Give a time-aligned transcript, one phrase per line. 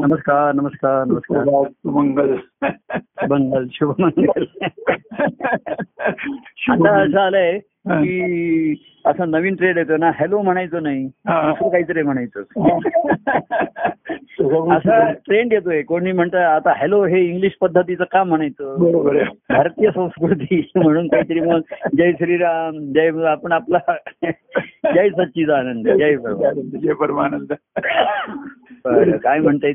[0.00, 1.44] नमस्कार नमस्कार नमस्कार.
[1.90, 2.34] मंगल
[3.28, 4.44] बंगाल शुभमंगल.
[6.70, 8.74] आता असं आलंय की
[9.06, 12.40] असं नवीन ट्रेड येतो ना हॅलो म्हणायचं नाही दुसरं काहीतरी म्हणायचं.
[14.74, 15.82] असा ट्रेंड येतोय.
[15.82, 18.76] कोणी म्हणतं आता हॅलो हे इंग्लिश पद्धतीचं का म्हणायचं?
[19.48, 21.60] भारतीय संस्कृती म्हणून काहीतरी मग
[21.98, 23.78] जय श्रीराम जय आपण आपला
[24.94, 26.16] जय सच्चिदानंद जय.
[26.82, 27.52] जय परमानंद.
[28.84, 29.72] बरं, काय म्हणताय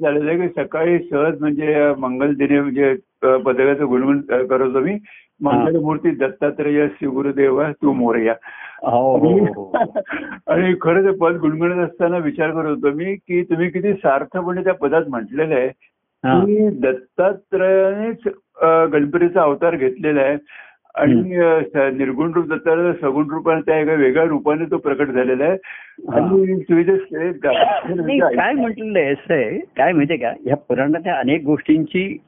[0.00, 4.96] झालेलं आहे की सकाळी सहज म्हणजे मंगल दिने म्हणजे पदकाचं गुणगुण करत होतो मी
[5.40, 8.34] मंगलमूर्ती दत्तात्रेय श्री गुरुदेव तू मोरया
[8.82, 9.72] हो हो हो.
[10.46, 14.74] आणि खरं ते पद गुणगुणत असताना विचार करत होतो मी की तुम्ही किती सार्थपणे त्या
[14.74, 15.68] पदात म्हटलेलं आहे.
[16.24, 18.28] की दत्तात्रयानेच
[18.92, 20.36] गणपतीचा अवतार घेतलेला आहे.
[20.94, 21.14] आणि
[21.96, 25.56] निर्गुण रूप दत्तात्रय सगुण रूपाने त्या एका वेगळ्या रूपाने तो प्रकट झालेला आहे.
[26.12, 27.30] आणि तुम्ही जे ते
[27.94, 30.30] नाही, गा- काय म्हटलेलं आहे असं आहे काय माहितीये का?
[30.30, 32.18] ह्या पुराणातल्या अनेक गोष्टींची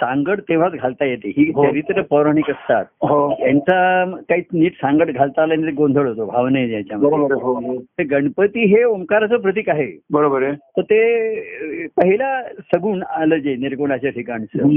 [0.00, 1.28] सांगड तेव्हाच घालता येते.
[1.28, 1.64] ही हो.
[1.64, 2.84] चरित्र पौराणिक असतात.
[2.84, 3.36] हो.
[3.40, 8.84] यांचा काहीच नीट सांगड घालता आला नाही गोंधळ होतो भावने याच्यामध्ये हो ते गणपती हे
[8.84, 10.00] ओंकाराचं प्रतीक आहे.
[10.10, 10.52] बरोबर आहे.
[10.52, 14.68] तर ते पहिला सगुण आलं जे निर्गुणाच्या ठिकाणचं.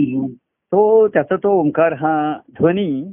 [0.71, 3.03] तो त्याचा तो ओंकार हा ध्वनी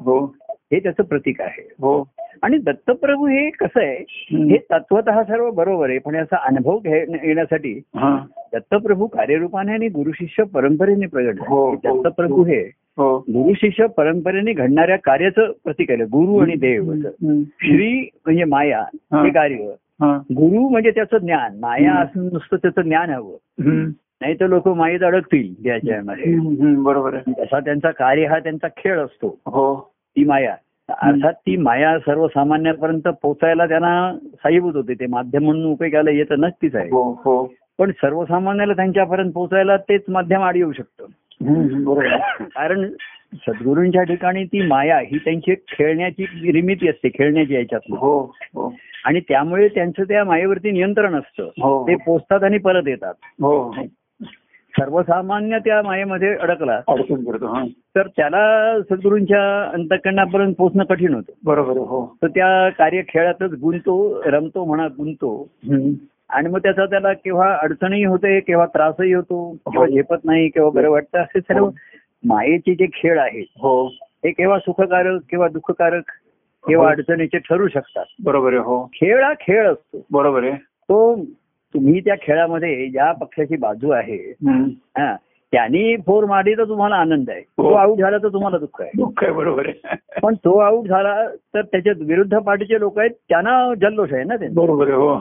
[0.00, 2.10] हो हे त्याचं प्रतीक आहे हो
[2.42, 4.04] आणि दत्तप्रभू हे कसं आहे.
[4.48, 10.12] हे तत्वतः सर्व बरोबर आहे पण याचा अनुभव घे- येण्यासाठी हा दत्तप्रभू कार्यरूपाने आणि गुरु
[10.14, 11.70] शिष्य परंपरेने प्रगट हो.
[11.70, 16.92] हो, दत्तप्रभू हे हो गुरु शिष्य परंपरेने घडणाऱ्या कार्याचं प्रतीक आहे गुरु आणि देव.
[17.60, 19.28] श्री म्हणजे माया हा.
[19.28, 19.56] कार्य.
[20.34, 21.92] गुरु म्हणजे त्याचं ज्ञान माया.
[21.94, 23.36] असून नुसतं त्याचं ज्ञान हवं.
[24.20, 25.54] नाही तर लोक मायेत अडकतील.
[26.82, 29.38] बरोबर तसा त्यांचा कार्य हा त्यांचा खेळ असतो.
[29.46, 29.92] हो.
[30.16, 30.56] ती माया.
[30.88, 34.94] अर्थात ती माया सर्वसामान्यापर्यंत पोचायला त्यांना साहेबूत होते.
[34.94, 36.88] ते माध्यम म्हणून उपयोगाला येतं नक्कीच आहे.
[36.90, 37.52] हो हो.
[37.78, 41.06] पण सर्वसामान्याला त्यांच्यापर्यंत पोचायला तेच माध्यम आड येऊ शकतं.
[42.40, 42.90] कारण
[43.34, 48.20] सद्गुरूंच्या ठिकाणी ती माया ही त्यांची खेळण्याची निर्मिती असते खेळण्याची याच्यातली हो
[48.54, 48.74] हो.
[49.04, 51.48] आणि त्यामुळे त्यांचं त्या मायेवरती नियंत्रण असतं.
[51.86, 53.14] ते पोचतात आणि परत येतात.
[53.22, 53.74] हो.
[54.78, 56.72] सर्वसामान्य त्या मायेमध्ये अडकला.
[56.72, 57.64] हा.
[57.96, 61.32] तर त्याला सद्गुरूंच्या अंतकरणापर्यंत पोहोचणं कठीण होतं.
[61.44, 62.16] बरोबर हो.
[62.22, 65.90] तर त्या कार्य खेळातच गुंतो रमतो म्हणा गुंतो हम्म.
[66.30, 70.90] आणि मग त्याचा त्याला केव्हा अडचणही होते केव्हा त्रासही होतो केव्हा झेपत नाही केव्हा बरं
[70.90, 71.70] वाटतं असे सर्व
[72.24, 73.86] मायेचे जे खेळ आहेत हो.
[74.24, 76.02] हे केव्हा सुखकारक केव्हा दुःखकारक
[76.68, 76.92] केव्हा हो.
[76.92, 78.04] अडचणीचे ठरू शकतात.
[78.24, 78.84] बरोबर आहे हो.
[78.84, 80.06] खेळ हा खेळ असतो.
[80.12, 80.52] बरोबर आहे.
[80.56, 81.14] तो
[81.74, 84.16] तुम्ही त्या खेळामध्ये ज्या पक्षाची बाजू आहे.
[84.96, 85.14] हा,
[85.52, 87.74] त्यांनी फोर मारली तर तुम्हाला आनंद आहे तो हो.
[87.74, 91.14] आऊट झाला तर तुम्हाला दुःख आहे दुःख आहे बरोबर आहे पण तो आऊट झाला
[91.54, 95.18] तर त्याच्या विरुद्ध पार्टीचे लोक आहेत त्यांना जल्लोष आहे ना ते बरोबर हो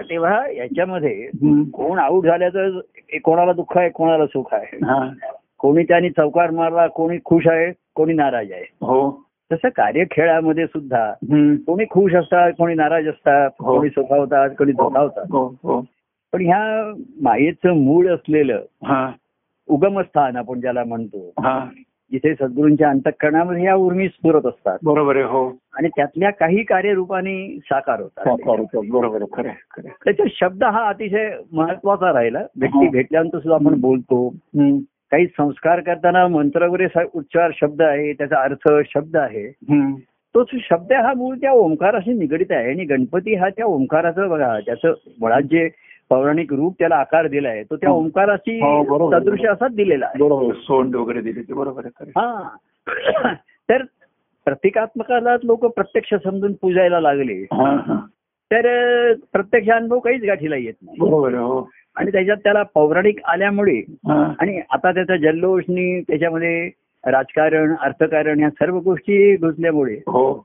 [0.00, 1.26] तेव्हा याच्यामध्ये.
[1.72, 2.78] कोण आऊट झाल्याचं
[3.24, 5.06] कोणाला दुःख आहे कोणाला सुख आहे हा.
[5.60, 9.10] कोणी त्यांनी चौकार मारला कोणी खुश आहे कोणी नाराज आहे हो
[9.52, 11.12] तसं कार्य खेळामध्ये सुद्धा.
[11.66, 13.76] कोणी खुश असतात कोणी नाराज असतात हो.
[13.76, 15.24] कोणी सुखावतात कोणी दुखावतात.
[15.30, 15.46] हो.
[15.62, 15.84] हो.
[16.32, 19.12] पण ह्या मायेचं मूळ असलेलं हा.
[19.68, 21.66] उगमस्थान आपण ज्याला म्हणतो हा.
[22.12, 24.78] जिथे सद्गुरूंच्या अंतकरणामध्ये ह्या उर्मी स्फुरत असतात.
[24.84, 25.48] बरोबर आहे हो.
[25.48, 28.36] आणि त्यातल्या काही कार्यरूपाने साकार होतात.
[28.90, 29.46] बरोबर.
[30.04, 32.38] त्याचा शब्द हा अतिशय महत्त्वाचा राहिला.
[32.38, 32.88] व्यक्ती.
[32.88, 34.28] भेटल्यानंतर सुद्धा आपण बोलतो.
[35.14, 39.46] काही संस्कार करताना मंत्र वगैरे उच्चार शब्द आहे त्याचा अर्थ शब्द आहे.
[40.34, 44.94] तोच शब्द हा मूळ त्या ओंकाराशी निगडित आहे आणि गणपती हा त्या ओंकाराचं बघा त्याचं
[45.20, 45.68] मुळात जे
[46.10, 47.98] पौराणिक रूप त्याला आकार दिलाय तो त्या हो.
[47.98, 49.10] ओंकाराची हो.
[49.12, 50.60] सदृश्य असाच दिलेला आहे बरोबर आहे.
[50.62, 52.10] सोंड वगैरे दिली ते बरोबर आहे आहे.
[52.16, 53.34] हा
[53.68, 53.82] तर
[54.46, 57.42] प्रतिकात्मकाला लोक प्रत्यक्ष समजून पूजायला लागले.
[58.50, 58.66] तर
[59.32, 61.60] प्रत्यक्ष अनुभव काहीच गाठीला येत नाही बरोबर आहे हो
[61.96, 63.80] आणि त्याच्यात त्याला पौराणिक आल्यामुळे.
[64.08, 66.68] आणि आता त्याचा जल्लोषनी त्याच्यामध्ये
[67.04, 70.42] राजकारण अर्थकारण या सर्व गोष्टी घुसल्यामुळे हो.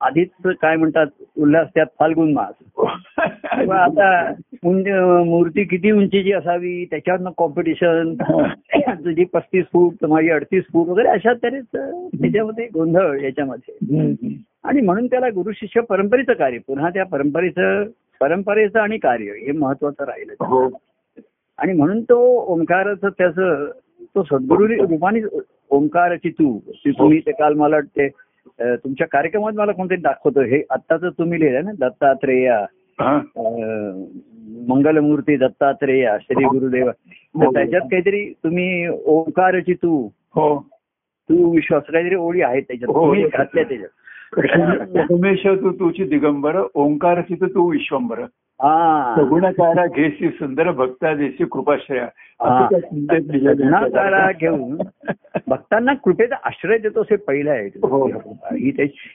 [0.00, 0.28] आधीच
[0.60, 2.54] काय म्हणतात उल्हास त्यात फाल्गुन मास.
[3.72, 4.32] आता
[5.24, 8.14] मूर्ती किती उंचीची असावी त्याच्यावरनं कॉम्पिटिशन
[9.04, 14.34] तुझी पस्तीस फूट माझी अडतीस फूट वगैरे अशा तऱ्हेच त्याच्यामध्ये गोंधळ याच्यामध्ये.
[14.64, 17.82] आणि म्हणून त्याला गुरु शिष्य परंपरेचं कार्य पुन्हा त्या परंपरेचं
[18.22, 20.68] परंपरेचं आणि कार्य हे महत्वाचं राहिलं हो.
[21.58, 22.18] आणि म्हणून तो
[22.52, 23.64] ओंकाराचं त्याचं
[24.14, 25.20] तो सद्गुरु रूपाने
[25.70, 28.08] ओंकाराची तू ती तुम्ही ते काल मला वाटते
[28.76, 32.48] तुमच्या कार्यक्रमात मला कोणतरी दाखवतो हे आत्ताच तुम्ही लिहिलं ना दत्तात्रेय
[32.98, 33.16] हा.
[34.68, 36.90] मंगलमूर्ती दत्तात्रेय श्री गुरुदेव.
[36.90, 40.58] तर त्याच्यात काहीतरी तुम्ही ओंकारची तू हो.
[41.28, 43.04] तू विश्वास काहीतरी ओळी आहेत त्याच्यात हो.
[43.06, 43.88] तुम्ही घातल्या त्याच्यात.
[45.10, 48.18] उमेश तू तुझी दिगंबर ओंकार तू विश्वंबर.
[48.62, 49.14] हा.
[49.18, 52.06] सगुणाकारा घेशी सुंदर भक्ता देशी कृपाश्रया.
[54.32, 54.76] घेऊन
[55.46, 57.66] भक्तांना कृपेचा आश्रय देतो हे पहिलं आहे.
[57.66, 58.06] हो.
[58.06, 58.72] ही.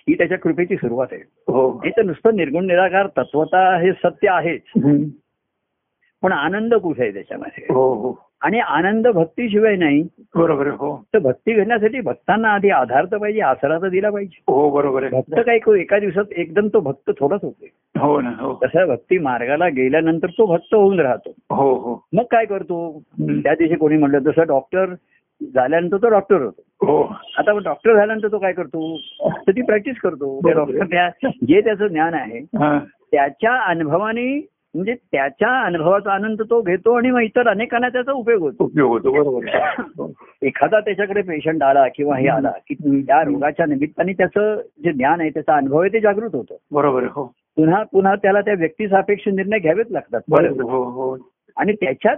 [0.09, 1.21] ही त्याच्या कृपेची सुरुवात आहे.
[1.47, 1.81] हो.
[1.85, 4.61] हे तर नुसतं निर्गुण निराकार तत्वता हे सत्य आहेच.
[6.21, 7.73] पण आनंद कुठे आहे त्याच्यामध्ये?
[7.73, 8.26] हो हो.
[8.41, 10.07] आणि आनंद भक्तीशिवाय नाही.
[10.35, 11.03] बरोबर हो.
[11.13, 14.43] तर भक्ती घेण्यासाठी भक्तांना आधी आधार तर पाहिजे आसरा तर दिला पाहिजे.
[14.47, 15.11] हो बरोबर आहे.
[15.11, 18.59] भक्त काही को- एका दिवसात एकदम तो भक्त थोडाच होते हो ना हो.
[18.63, 21.55] तसं भक्ती मार्गाला गेल्यानंतर तो भक्त होऊन राहतो.
[21.55, 22.05] हो हो.
[22.13, 23.03] मग काय करतो.
[23.43, 24.85] त्या दिवशी कोणी म्हणलं तसं डॉक्टर
[25.55, 26.87] झाल्यानंतर तो डॉक्टर होतो.
[26.87, 27.03] हो.
[27.37, 28.97] आता डॉक्टर झाल्यानंतर तो काय करतो?
[29.21, 30.39] तर ती प्रॅक्टिस करतो.
[30.53, 31.09] डॉक्टर त्या
[31.47, 32.39] जे त्याचं ज्ञान आहे.
[33.11, 34.47] त्याच्या अनुभवाने
[34.77, 39.11] म्हणजे त्याच्या अनुभवाचा आनंद तो घेतो आणि मग इतर अनेकांना त्याचा उपयोग होतो उपयोग होतो
[39.11, 39.45] बरोबर.
[40.41, 45.29] एखादा त्याच्याकडे पेशंट आला किंवा हे आला की त्या रोगाच्या निमित्ताने त्याचं जे ज्ञान आहे
[45.29, 47.03] त्याचा अनुभव आहे ते जागृत होतं बरोबर.
[47.03, 47.25] हो
[47.55, 50.21] पुन्हा पुन्हा त्याला त्या व्यक्तीसापेक्ष निर्णय घ्यावेच लागतात
[50.61, 51.17] हो हो
[51.57, 52.17] आणि त्याच्यात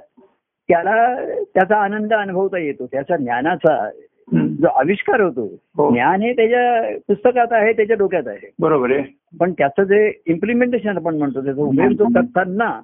[0.69, 3.89] त्याला त्याचा आनंद अनुभवता येतो त्याच्या ज्ञानाचा.
[4.33, 5.91] जो आविष्कार होतो हो.
[5.91, 8.51] ज्ञान हे त्याच्या पुस्तकात आहे त्याच्या डोक्यात आहे.
[8.59, 9.03] बरोबर आहे.
[9.39, 12.81] पण त्याचं जे इम्प्लिमेंटेशन आपण म्हणतो त्याचा उपयोग तो करताना.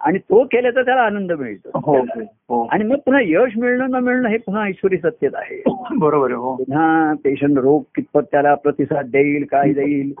[0.00, 1.70] आणि तो केल्याचा त्याला आनंद मिळतो.
[1.74, 2.66] हो हो.
[2.66, 5.62] आणि मग पुन्हा यश मिळणं न मिळणं हे पुन्हा ईश्वरी सत्यत आहे.
[5.98, 6.56] बरोबर आहे हो.
[6.56, 10.12] पुन्हा पेशंट रोग कितपत त्याला प्रतिसाद देईल काय देईल.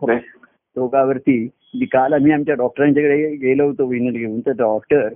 [0.76, 4.40] रोगावरती जी काल आम्ही आमच्या डॉक्टरांच्याकडे गेलो होतो विनंती घेऊन.
[4.40, 5.08] तर डॉक्टर.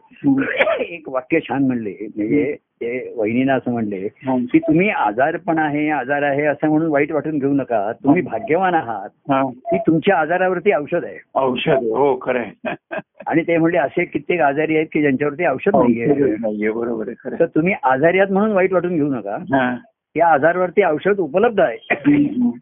[0.81, 4.09] एक वाक्य छान म्हणले म्हणजे ते वहिनीना असं म्हणले.
[4.29, 8.75] की तुम्ही आजार पण आहे आजार आहे असं म्हणून वाईट वाटून घेऊ नका तुम्ही भाग्यवान
[8.75, 9.09] आहात.
[9.55, 11.73] की तुमच्या आजारावरती औषध आहे औषध.
[11.73, 12.43] हो खरं.
[13.27, 17.47] आणि ते म्हणले असे कित्येक आजारी आहेत की ज्यांच्यावरती औषध नाहीये बरोबर आहे तर.
[17.47, 19.77] तुम्ही आजारी आहात म्हणून वाईट वाटून घेऊ नका.
[20.17, 21.87] या आजारावरती औषध उपलब्ध आहे.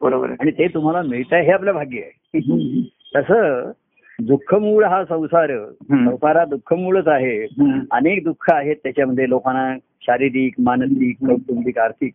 [0.03, 2.83] बरोबर आणि ते तुम्हाला मिळत आहे हे आपलं भाग्य आहे.
[3.17, 3.71] तसं
[4.23, 6.11] दुःखमूळ हा संसार हम्म.
[6.11, 7.47] संसारात दुःखमूळच आहे.
[7.91, 9.75] अनेक दुःख आहेत त्याच्यामध्ये लोकांना
[10.07, 12.13] शारीरिक मानसिक कौटुंबिक आर्थिक.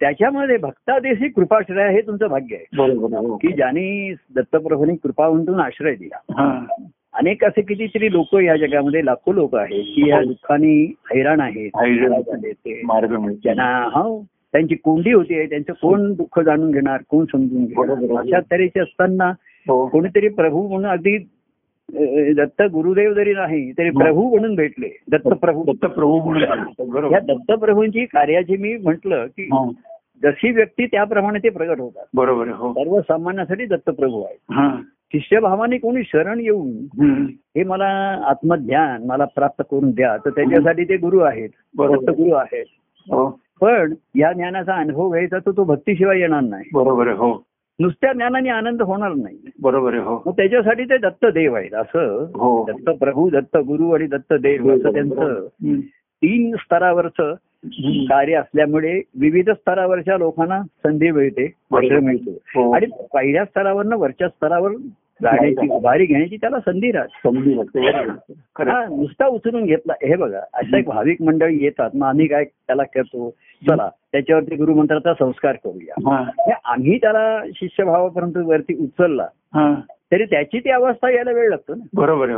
[0.00, 2.66] त्याच्यामध्ये भक्तादेशी कृपाश्रय हे तुमचं भाग्य आहे.
[2.76, 3.36] हो.
[3.36, 6.64] की ज्यांनी दत्तप्रभूंनी कृपा म्हणून आश्रय दिला हा.
[7.14, 10.74] अनेक असे कितीतरी लोक या जगामध्ये लाखो लोक आहेत की या दुःखाने
[11.12, 12.08] हैराण आहेत हैराण.
[12.10, 12.80] नाराज आहेत ते.
[12.84, 18.18] मार्ग मिळतो ज्यांना हो त्यांची कोंडी होती त्यांचं कोण दुःख जाणून घेणार कोण समजून घेणार.
[18.20, 19.30] अशा तरीचे असताना
[19.68, 21.16] हो कोणीतरी प्रभू म्हणून अगदी
[21.90, 27.12] दत्त गुरुदेव जरी नाही तरी प्रभू म्हणून भेटले दत्त प्रभू दत्त प्रभू म्हणून.
[27.12, 29.48] या दत्तप्रभूंची कार्याची मी म्हंटल की.
[30.22, 32.48] जशी व्यक्ती त्याप्रमाणे ते प्रगट होतात बरोबर.
[32.48, 34.68] हो सर्वसामान्यासाठी दत्तप्रभू आहेत हा.
[35.12, 36.70] शिष्यभावाने कोणी शरण येऊन.
[37.56, 37.86] हे मला
[38.30, 41.96] आत्मज्ञान मला प्राप्त करून द्या तर त्याच्यासाठी ते गुरु आहेत बरोबर.
[41.98, 42.64] दत्तगुरु आहेत
[43.06, 43.28] हो
[43.60, 47.08] पण या ज्ञानाचा अनुभव घ्यायचा तर तो भक्तीशिवाय येणार नाही बरोबर.
[47.08, 47.32] हो
[47.80, 50.02] नुसत्या ज्ञानाने आनंद होणार नाही बरोबर आहे.
[50.02, 54.74] हो त्याच्यासाठी ते दत्त देव आहेत असं हो दत्त प्रभू दत्त गुरु आणि दत्त देव
[54.74, 55.46] असं त्यांचं.
[56.22, 57.34] तीन स्तरावरचं.
[58.06, 61.52] कार्य असल्यामुळे विविध स्तरावरच्या लोकांना संधी मिळते
[62.00, 62.30] मिळतो.
[62.30, 62.72] हो.
[62.72, 64.70] आणि पहिल्या स्तरावरनं वरच्या स्तरावर
[65.22, 67.28] जाण्याची उभारी घेण्याची त्याला संधी राहते.
[68.70, 69.92] हा नुसता उचलून घेतला.
[70.02, 71.90] हे बघा अशा एक भाविक मंडळी येतात.
[71.94, 73.30] मग आम्ही काय त्याला करतो?
[73.68, 76.10] चला त्याच्यावरती गुरुमंत्राचा संस्कार करूया.
[76.10, 76.30] हा.
[76.38, 79.26] हे आम्ही त्याला शिष्यभावापर्यंत वरती उचलला.
[79.54, 79.74] हा.
[80.12, 81.84] तरी त्याची ती अवस्था यायला वेळ लागतो ना.
[81.94, 82.36] बरोबर आहे.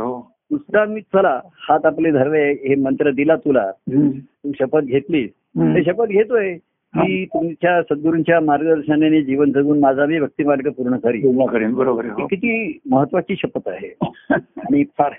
[0.51, 3.71] हो नुसता मी चला हात आपले धरले हे मंत्र दिला तुला.
[3.71, 5.29] तू शपथ घेतलीस.
[5.57, 5.75] हम्म.
[5.75, 6.57] ते शपथ घेतोय.
[6.95, 11.73] की तुमच्या सद्गुरूंच्या मार्गदर्शनाने जीवन जगून माझा मी भक्ती मार्ग पूर्ण करी पूर्ण करेन.
[11.73, 12.13] बरोबर आहे.
[12.13, 12.27] ही हो.
[12.27, 13.95] किती महत्वाची शपथ आहे.
[14.33, 15.11] आणि फार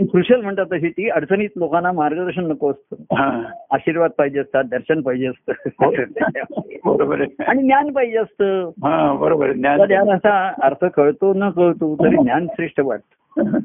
[0.00, 3.16] कृशल म्हणतात तशी ती अडचणीत लोकांना मार्गदर्शन नको असतं.
[3.16, 3.42] हा.
[3.70, 5.50] आशीर्वाद पाहिजे असतात दर्शन पाहिजे हो.
[5.50, 7.44] असतं बरोबर आहे.
[7.44, 8.68] आणि ज्ञान पाहिजे असतं.
[8.68, 13.58] हा बरोबर ज्ञान ज्ञानाचा अर्थ कळतो न कळतो तरी ज्ञान श्रेष्ठ वाटतं.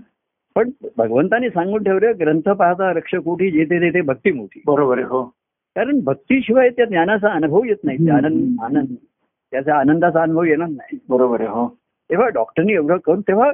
[0.56, 5.08] पण भगवंताने सांगून ठेवलं ग्रंथ पाहता रक्ष कोठी जेथे तेथे भक्ती मोठी बरोबर आहे.
[5.08, 5.24] हो
[5.76, 8.96] कारण भक्तीशिवाय त्या ज्ञानाचा अनुभव येत नाही आनंद आनंद
[9.52, 11.50] त्याचा आनंदाचा अनुभव येणार नाही बरोबर आहे.
[11.50, 11.68] हो
[12.10, 13.52] तेव्हा डॉक्टरनी एवढं करून तेव्हा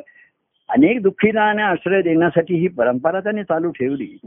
[0.70, 4.18] अनेक दुःखींना आश्रय देण्यासाठी ही परंपरा त्याने चालू ठेवली.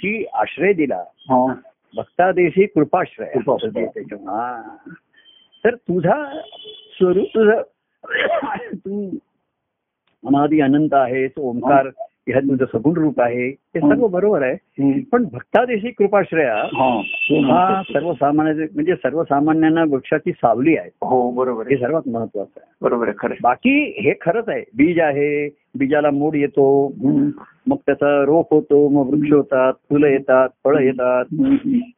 [0.00, 1.54] की आश्रय दिला हा.
[1.96, 3.32] भक्तादेशी कृपाश्रय.
[3.38, 4.62] हा.
[5.64, 6.40] तर तुझा
[6.92, 7.62] स्वरूप तुझं
[8.74, 9.16] तू
[10.26, 11.88] अनादी अनंत आहे तो ओंकार
[12.28, 15.00] ह्या तुझं सगुण रूप आहे हे सर्व बरोबर आहे.
[15.00, 17.82] पण भक्तादेशी कृपाश्रया हा.
[17.82, 20.90] सर्वसामान्य म्हणजे सर्वसामान्यांना वृक्षाची सावली आहे.
[21.02, 22.74] हो बरोबर हे सर्वात महत्वाचं आहे.
[22.82, 23.34] बरोबर आहे खरं.
[23.42, 24.64] बाकी हे खरंच आहे.
[24.76, 26.92] बीज आहे बीजाला मूड येतो.
[27.66, 31.24] मग त्याचा रोप होतो मग वृक्ष होतात फुलं येतात फळं येतात.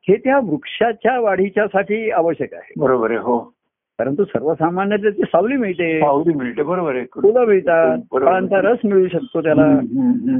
[0.08, 2.72] हे त्या वृक्षाच्या वाढीच्या साठी आवश्यक आहे.
[2.76, 3.55] बरोबर आहे हो.
[3.98, 7.98] परंतु सर्वसामान्य ते सावली मिळते पावली मिळते बरोबर आहे फुलं मिळतात.
[8.12, 9.66] फळांचा रस मिळू शकतो त्याला.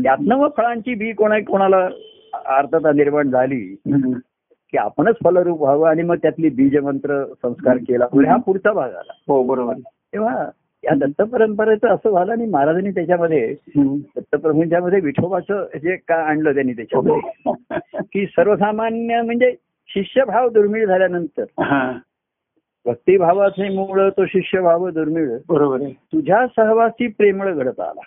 [0.03, 1.89] त्यातनं मग फळांची बी कोणा कोणाला
[2.57, 3.61] अर्थता निर्माण झाली.
[4.73, 9.13] की आपणच फलरूप व्हावं आणि मग त्यातली बीजमंत्र संस्कार केला पुढे हा पुढचा भाग आला
[9.29, 9.75] हो बरोबर
[10.13, 10.49] तेव्हा
[10.85, 13.55] या दत्त परंपरेचं असं झालं आणि महाराजांनी त्याच्यामध्ये.
[13.77, 16.77] दत्तप्रभूंच्या मध्ये विठोबाचं जे का आणलं त्यांनी हो.
[16.77, 19.53] त्याच्यामध्ये की सर्वसामान्य म्हणजे
[19.89, 21.81] शिष्यभाव दुर्मिळ झाल्यानंतर हा,
[22.87, 25.31] भक्तिभावाचे मूळ तो शिष्यभाव दुर्मिळ.
[25.49, 25.93] बरोबर आहे.
[25.93, 28.01] तुझ्या सहवासी प्रेमळ घडत आला.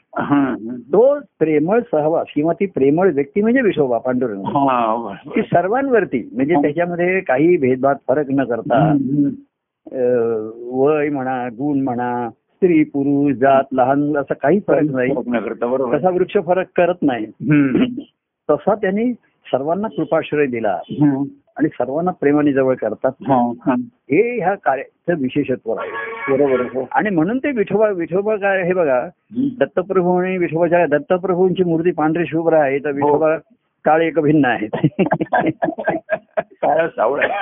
[0.93, 4.41] तो प्रेमळ सहवास किंवा ती प्रेमळ व्यक्ती म्हणजे विठोबा पांडुरंग.
[4.41, 5.13] हा.
[5.33, 8.97] की सर्वांवरती म्हणजे त्याच्यामध्ये काही भेदभाव फरक न करता
[10.71, 15.13] वय म्हणा गुण म्हणा स्त्री पुरुष जात लहान असं काही फरक नाही.
[15.97, 17.25] तसा वृक्ष फरक करत नाही.
[18.49, 19.13] तसा त्यांनी
[19.45, 20.79] सर्वांना कृपाश्रय दिला.
[21.57, 23.11] आणि सर्वांना प्रेमाने जवळ करतात.
[23.21, 23.75] हा, हा.
[23.81, 25.89] हे ह्या कार्याचं विशेषत्व आहे.
[26.37, 26.87] बरोबर हो.
[26.91, 29.09] आणि म्हणून ते विठोबा विठोबा काय हे बघा.
[29.35, 33.37] दत्तप्रभू आणि विठोबाच्या दत्तप्रभूंची मूर्ती पांढरी शुभ्र आहे तर विठोबा
[33.85, 34.69] काळे एक भिन्न आहेत.
[36.63, 37.33] आहे.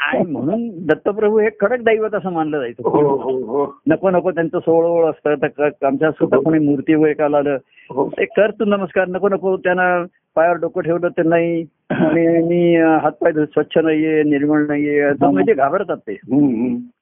[0.00, 2.88] आणि म्हणून दत्तप्रभू हे कडक दैवत असं मानलं हो जायचं.
[2.88, 7.56] हो हो नको नको त्यांचं सोळवळ असतं तर आमच्या सुद्धा कोणी मूर्ती वगैरे काल आलं.
[7.90, 8.08] हो.
[8.08, 10.04] ते कर तू नमस्कार नको नको त्यांना
[10.36, 11.64] पायावर डोकं ठेवलं तर नाही.
[11.90, 15.00] आणि मी हातपाय स्वच्छ नाहीये निर्मळ नाहीये.
[15.00, 16.14] असं म्हणजे घाबरतात ते.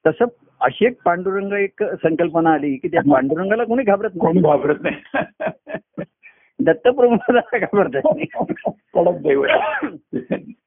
[0.07, 0.25] तसं
[0.61, 4.39] अशी एक पांडुरंग एक संकल्पना आली की त्या पांडुरंगाला कोणी घाबरत नाही.
[4.39, 4.95] घाबरत नाही.
[6.59, 8.01] दत्तप्रभूला घाबरतात.
[8.15, 9.35] नाही.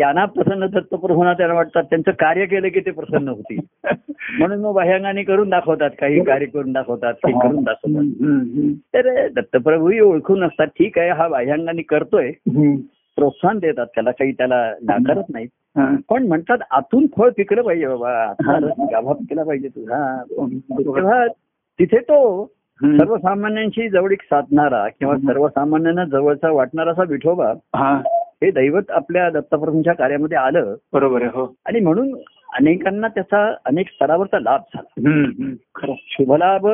[0.00, 3.60] त्यांना प्रसन्न दत्तप्रभूंना त्यांना वाटतात त्यांचं कार्य केलं की ते प्रसन्न होतील.
[4.38, 8.02] म्हणून मग बाह्यांगाने करून दाखवतात काही कार्य करून दाखवतात हे करून दाखवतात.
[8.94, 12.30] तर दत्तप्रभूही ओळखून असतात ठीक आहे हा बाह्यांगाने करतोय.
[13.16, 15.48] प्रोत्साहन देतात त्याला काही त्याला नाकारत नाहीत.
[15.76, 15.96] हा.
[16.10, 18.32] पण म्हणतात आतून फळ पिकलं पाहिजे बाबा
[18.92, 21.26] गाभा पिकला पाहिजे तुझा
[21.78, 22.44] तिथे तो.
[22.82, 27.52] सर्वसामान्यांशी जवळीक साधणारा किंवा सर्वसामान्यांना जवळचा वाटणारा असा विठोबा
[28.44, 30.74] हा दैवत आपल्या दत्तप्रभूंच्या कार्यामध्ये आलं.
[30.92, 31.54] बरोबर आहे हो.
[31.66, 32.14] आणि म्हणून
[32.52, 35.08] अनेकांना त्याचा अनेक स्तरावरचा लाभ झाला.
[35.74, 35.92] खरं.
[36.06, 36.66] शुभलाभ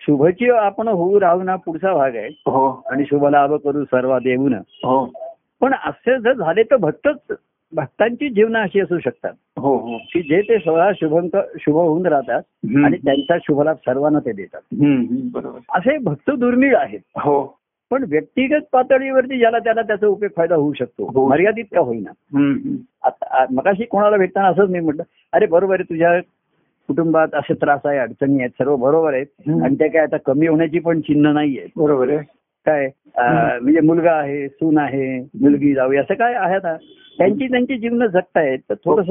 [0.00, 2.28] शुभची आपण होऊ राहू ना पुढचा भाग आहे.
[2.28, 2.82] हो.
[2.90, 4.54] आणि शुभलाभ करू सर्व देऊन.
[4.54, 5.12] हो.
[5.60, 7.36] पण असे जर झाले तर भक्तच
[7.72, 9.32] भक्तांची जीवनं अशी असू शकतात.
[9.56, 9.98] हो हो.
[9.98, 12.42] की जे ते स्वतः शुभंक शुभ होऊन राहतात.
[12.84, 14.60] आणि त्यांचा शुभलाभ सर्वांना ते देतात.
[15.32, 15.58] बरोबर.
[15.70, 17.00] असे भक्त दुर्मिळ आहेत.
[17.16, 17.57] हो.
[17.90, 21.26] पण व्यक्तिगत पातळीवरती ज्याला त्याला त्याचा उपयोग फायदा होऊ शकतो.
[21.28, 22.10] मर्यादित का होईना.
[23.02, 25.02] आता मगाशी कोणाला भेटताना असंच मी म्हटलं
[25.32, 26.18] अरे बरोबर आहे तुझ्या
[26.88, 29.26] कुटुंबात असे त्रास आहे अडचणी आहेत सर्व बरोबर आहेत.
[29.62, 32.88] आणि ते काय आता कमी होण्याची पण चिन्ह नाहीये बरोबर आहे काय
[33.60, 36.76] म्हणजे मुलगा आहे सून आहे मुलगी जाऊ असं काय आहे आता
[37.18, 39.10] त्यांची त्यांची जीवन जगतायत तर थोडस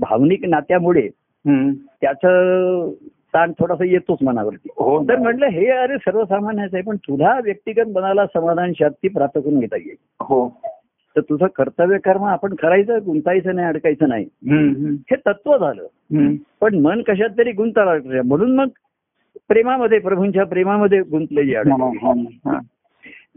[0.00, 1.08] भावनिक नात्यामुळे.
[1.44, 2.90] त्याचं
[3.34, 4.68] ताण थोडासा येतोच मनावरती.
[4.76, 9.60] हो तर म्हटलं हे अरे सर्वसामान्यच आहे पण तुला व्यक्तिगत मनाला समाधान शांती प्राप्त करून
[9.60, 9.96] घेता येईल.
[10.20, 10.60] हो.
[11.16, 14.24] तर तुझं कर्तव्य कर्म आपण करायचं गुंतायचं नाही अडकायचं नाही.
[15.10, 15.82] हे तत्व झालं.
[16.60, 18.68] पण मन कशात तरी गुंताला म्हणून मग
[19.48, 22.58] प्रेमामध्ये प्रभूंच्या प्रेमामध्ये गुंतलेली अडकली हा.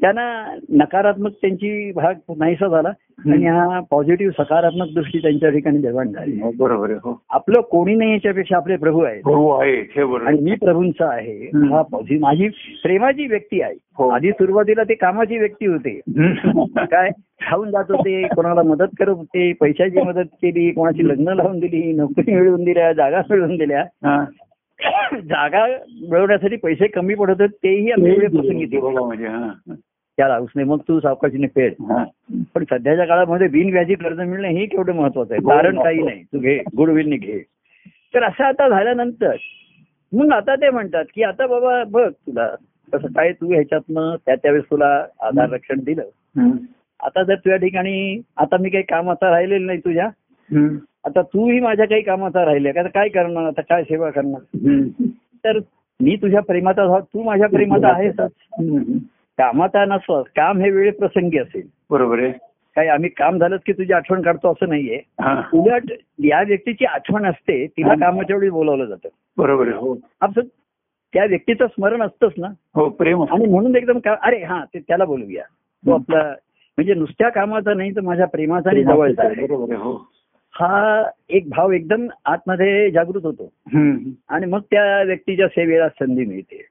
[0.02, 2.90] त्यांना नकारात्मक त्यांची भाग नाहीसा झाला
[3.32, 6.42] आणि हा पॉझिटिव्ह सकारात्मक दृष्टी त्यांच्या ठिकाणी निर्माण झाली.
[6.42, 7.22] हो, बरोबर हो.
[7.30, 9.22] आपलं कोणी नाही याच्यापेक्षा आपले प्रभू आहेत.
[10.28, 11.46] आणि मी प्रभूंचा आहे.
[11.56, 12.48] हा पॉझि- माझी
[12.84, 13.74] प्रेमाची व्यक्ती आहे.
[13.98, 14.10] हो.
[14.10, 16.00] आधी सुरुवातीला ते कामाची व्यक्ती होते.
[16.86, 17.10] काय?
[17.42, 22.36] खाऊन जात होते कोणाला मदत करत होते पैशाची मदत केली कोणाची लग्न लावून दिली नोकरी
[22.36, 23.82] मिळवून दिल्या जागा मिळवून दिल्या.
[25.24, 25.66] जागा
[26.02, 29.52] मिळवण्यासाठी पैसे कमी पडत होते तेही आम्ही वेळ प्रसंगी दिले बघा म्हणजे हा
[30.18, 32.04] त्या हाऊसने मग तू सावकाशीने फेड हा.
[32.56, 35.50] पण सध्याच्या काळामध्ये बिनव्याजी कर्ज मिळणं हे केवढं महत्वाचं आहे हो.
[35.50, 37.40] कारण काही नाही तू घे गुडविलने घे
[38.14, 39.36] तर असं आता झाल्यानंतर
[40.12, 42.48] मग आता ते म्हणतात की आता बाबा बघ तुला
[42.94, 44.88] कसं काय तू ह्याच्यातनं त्या त्यावेळेस तुला
[45.20, 46.04] आधार रक्षण दिलं.
[47.00, 50.08] आता जर तुझ्या ठिकाणी आता मी काही कामाचा राहिलेलं नाही तुझ्या.
[51.06, 52.80] आता तूही माझ्या काही कामाचा राहिले का?
[52.80, 53.44] आता काय करणार?
[53.44, 54.42] आता काय सेवा करणार.
[55.44, 55.60] तर
[56.00, 58.98] मी तुझ्या प्रेमाचा झाला तू माझ्या प्रेमाचा हम्म.
[59.38, 61.68] कामाचा नसतो काम हे वेळ प्रसंगी असेल.
[61.90, 62.32] बरोबर आहे.
[62.76, 65.00] काही आम्ही काम झालंच की तुझी आठवण काढतो असं नाहीये.
[65.22, 65.42] हा.
[65.54, 69.10] उलट या व्यक्तीची आठवण असते तिला कामाच्या वेळी बोलावलं जातं.
[69.38, 69.96] बरोबर आहे हो.
[71.14, 72.48] त्या व्यक्तीचं स्मरण असतंच ना.
[72.76, 73.24] हो प्रेम.
[73.24, 75.44] आणि म्हणून एकदम अरे हा ते त्याला बोलूया.
[75.86, 76.24] तो आपला
[76.78, 79.46] म्हणजे नुसत्या कामाचा नाही तर माझ्या प्रेमाचा आणि जवळचा आहे.
[80.62, 83.54] हो एक भाव एकदम आतमध्ये जागृत होतो.
[84.30, 86.66] आणि मग त्या व्यक्तीच्या सेवेला संधी मिळते.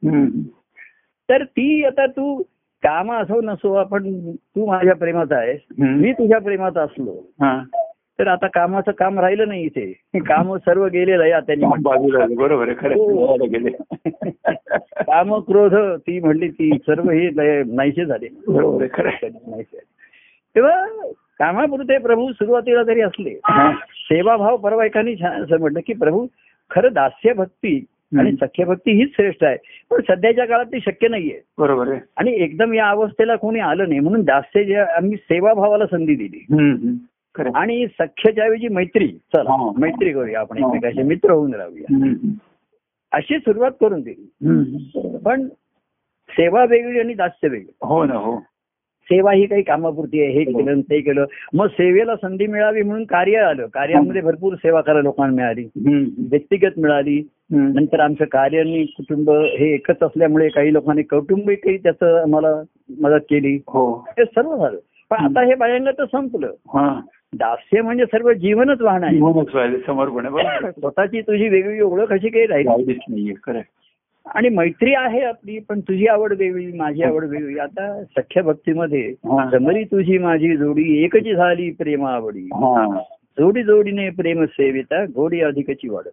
[1.28, 2.42] तर ती आता तू
[2.82, 5.60] काम असो नसो आपण तू माझ्या प्रेमाचा आहेस.
[5.78, 7.30] मी तुझ्या प्रेमाचा असलो.
[8.18, 11.66] तर आता कामाचं काम राहिलं नाही इथे काम सर्व गेलेलं आहे आता त्यांनी.
[12.34, 12.68] बरोबर.
[12.70, 13.36] हो.
[14.98, 17.30] काम क्रोध ती म्हणली ती सर्व हे
[17.74, 18.86] नाहीसे झाले बरोबर
[20.54, 20.86] तेव्हा
[21.40, 23.70] कामापुरते प्रभू सुरुवातीला तरी असले हा.
[23.90, 26.26] सेवाभाव परवा एकाने छान असं म्हटलं की प्रभू
[26.70, 27.76] खरं दास्य भक्ती
[28.18, 28.32] आणि.
[28.32, 29.56] सख्य भक्ती हीच श्रेष्ठ आहे
[29.90, 34.00] पण सध्याच्या काळात ती शक्य नाहीये बरोबर आहे आणि एकदम या अवस्थेला कोणी आलं नाही
[34.00, 36.44] म्हणून दास्य जे आम्ही सेवाभावाला संधी दिली.
[37.54, 39.70] आणि सख्याच्या ऐवजी मैत्री चला हा.
[39.78, 40.66] मैत्री करूया आपण हा.
[40.68, 41.94] एकमेकाशी मित्र होऊन राहूया
[43.12, 45.18] अशी सुरुवात करून दिली.
[45.24, 45.46] पण
[46.30, 48.36] सेवा वेगळी आणि दास्य वेगळी हो ना हो
[49.10, 51.24] सेवा ही काही कामापुरती आहे हे केलं आणि ते केलं.
[51.54, 53.66] मग सेवेला संधी मिळावी म्हणून कार्य आलं.
[53.66, 55.68] कार्यामध्ये भरपूर सेवा करायला लोकांना मिळाली.
[56.30, 57.28] व्यक्तिगत मिळाली.
[57.50, 62.62] नंतर आमचं कार्य आणि कुटुंब हे एकच असल्यामुळे काही लोकांनी कौटुंबिकही त्याचं आम्हाला
[63.00, 63.54] मदत केली.
[63.56, 64.06] हो.
[64.18, 64.78] हे सर्व झालं.
[65.10, 66.46] पण आता हे बायांना तर संपलं.
[66.46, 67.00] हा.
[67.34, 69.18] दास्य म्हणजे सर्व जीवनच वाहन आहे.
[70.80, 72.68] स्वतःची तुझी वेगळी ओळख अशी काही राहिली
[74.34, 77.58] आणि मैत्री आहे आपली पण तुझी आवड वेगळी माझी आवड वेगळी.
[77.58, 79.12] आता सख्य भक्तीमध्ये.
[79.52, 83.00] जमरी तुझी माझी जोडी एकची झाली प्रेम आवडी हा.
[83.38, 86.08] जोडी जोडीने प्रेम सेविता गोडी अधिकची वाढ.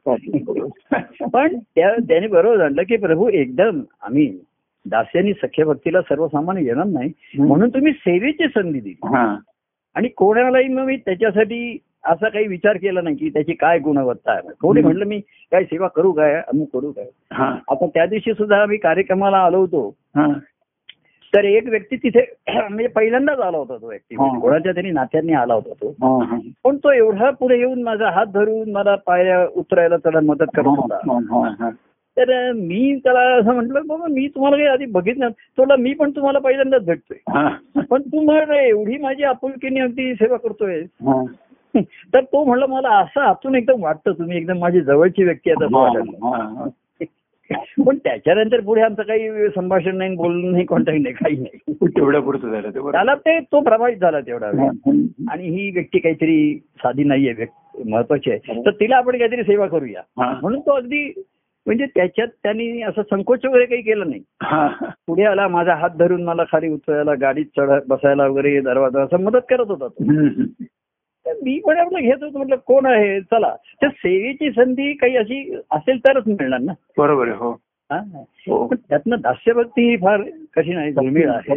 [1.34, 4.40] पण त्या त्याने बरोबर झालं की प्रभू एकदम आम्ही
[4.86, 7.12] दास्यांनी सख्य भक्तीला सर्वसामान्य येणार नाही.
[7.40, 9.08] म्हणून तुम्ही सेवेची संधी दिली.
[9.96, 14.54] आणि कोणालाही मग मी त्याच्यासाठी असा काही विचार केला नाही की त्याची काय गुणवत्ता आहे
[14.62, 14.82] कोणी.
[14.82, 15.20] म्हटलं मी
[15.52, 19.60] काय सेवा करू काय अमुक करू काय हा आता त्या दिवशी सुद्धा आम्ही कार्यक्रमाला आलो
[19.60, 20.28] होतो हा
[21.34, 24.16] तर एक व्यक्ती तिथे म्हणजे पहिल्यांदाच आला होता तो व्यक्ती.
[24.42, 25.92] कोणाच्या तरी नात्यांनी आला होता तो.
[26.64, 31.00] पण तो एवढा पुढे येऊन माझा हात धरून मला पाया उतरायला त्याला मदत करत होता.
[32.18, 36.40] तर मी त्याला असं म्हटलं बाबा मी तुम्हाला काही आधी बघितलं थोडं मी पण तुम्हाला
[36.40, 37.18] पहिल्यांदाच भेटतोय.
[37.90, 40.82] पण तू म्हण एवढी माझी आपुलकीने अगदी सेवा करतोय.
[42.14, 45.78] तर तो म्हणलं मला असं आतून एकदम वाटतं तुम्ही एकदम माझी जवळची व्यक्ती आहे असं
[45.78, 46.68] वाटलं हा.
[47.86, 52.52] पण त्याच्यानंतर पुढे आमचं काही संभाषण नाही बोलणं नाही कॉन्टॅक्ट नाही काही नाही तेवढ्या पुरतं
[52.52, 54.48] झालं त्याला ते तो प्रभावित झाला तेवढा.
[55.32, 60.02] आणि ही व्यक्ती काहीतरी साधी नाहीये व्यक्ती महत्वाची आहे तर तिला आपण काहीतरी सेवा करूया.
[60.18, 61.08] म्हणून तो अगदी
[61.66, 64.68] म्हणजे त्याच्यात त्यांनी असं संकोच वगैरे काही केलं नाही हा.
[65.08, 69.42] पुढे आला माझा हात धरून मला खाली उतरायला गाडीत चढ बसायला वगैरे दरवाजा असं मदत
[69.50, 70.04] करत होता तो.
[71.26, 73.22] तर मी पण आपलं घेत होतो म्हटलं कोण आहे?
[73.22, 73.56] चला.
[73.82, 76.74] तर सेवेची संधी काही अशी असेल तरच मिळणार ना.
[76.98, 77.56] बरोबर आहे हो.
[78.74, 80.22] त्यातनं दास्यभक्ती ही फार
[80.56, 81.56] कठीण आहे दुर्मिळ आहे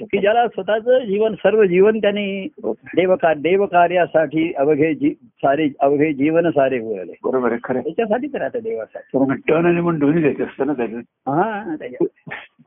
[0.00, 0.18] की.
[0.18, 7.52] ज्याला स्वतःचं जीवन सर्व जीवन त्याने देवकार देवकार्यासाठी अवघे सारे अवघे जीवन सारे वळले बरोबर
[7.52, 7.80] आहे.
[7.80, 9.34] त्याच्यासाठीच राहतं देवासाठी.
[9.48, 11.02] टर्न आणि मग दोन्ही द्यायचं असतं ना त्याच्यात.
[11.28, 11.76] हा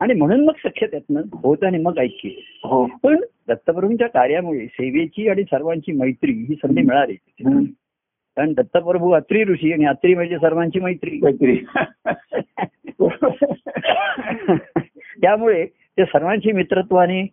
[0.00, 2.28] आणि म्हणून मग सख्य त्यातनं होत आणि मग ऐक्य.
[2.64, 2.86] हो.
[3.02, 3.16] पण
[3.48, 7.16] दत्तप्रभूंच्या कार्यामुळे सेवेची आणि सर्वांची मैत्री ही संधी मिळाली.
[8.36, 11.10] कारण दत्तप्रभू अत्री ऋषी आणि अत्री म्हणजे सर्वांची मैत्री.
[11.10, 11.64] काहीतरी
[15.20, 17.26] त्यामुळे ते सर्वांची मित्रत्वाने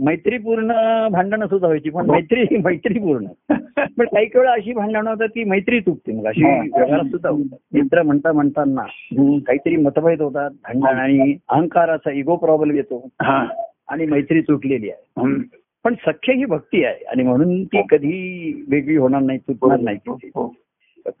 [0.00, 0.68] मैत्रीपूर्ण
[1.08, 3.54] भांडणं सुद्धा व्हायची पण मैत्री मैत्रीपूर्ण.
[3.98, 6.58] पण काही वेळा अशी भांडणं होतात की मैत्री तुटते मग अशी हा.
[6.58, 7.58] व्यवहार सुद्धा होतात.
[7.72, 8.82] मित्र म्हणता म्हणताना.
[9.38, 13.08] काहीतरी मतभेद होतात भांडण आणि अहंकाराचा इगो प्रॉब्लेम येतो.
[13.22, 13.46] हा.
[13.88, 15.32] आणि मैत्री तुटलेली आहे.
[15.84, 20.30] पण सख्य ही भक्ती आहे आणि म्हणून ती कधी वेगळी होणार नाही तुटणार नाही ती.
[20.34, 20.46] हो.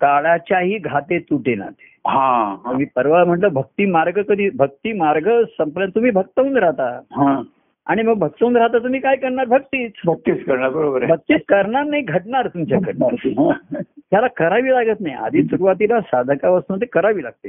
[0.00, 2.72] काळाच्याही घाते तुटे ना ते हा हा.
[2.72, 7.40] मी परवा म्हटलं भक्ती मार्ग कधी भक्ती मार्ग संपला तुम्ही भक्त होऊन राहता हा
[7.86, 12.02] आणि मग भक्त होऊन राहता तुम्ही काय करणार भक्तीच भक्तीच करणार बरोबर भक्तीच करणार नाही
[12.02, 13.80] घडणार तुमच्याकडनं हा.
[14.10, 17.48] त्याला करावी लागत नाही आधी सुरुवातीला साधकापासून ते करावी लागते.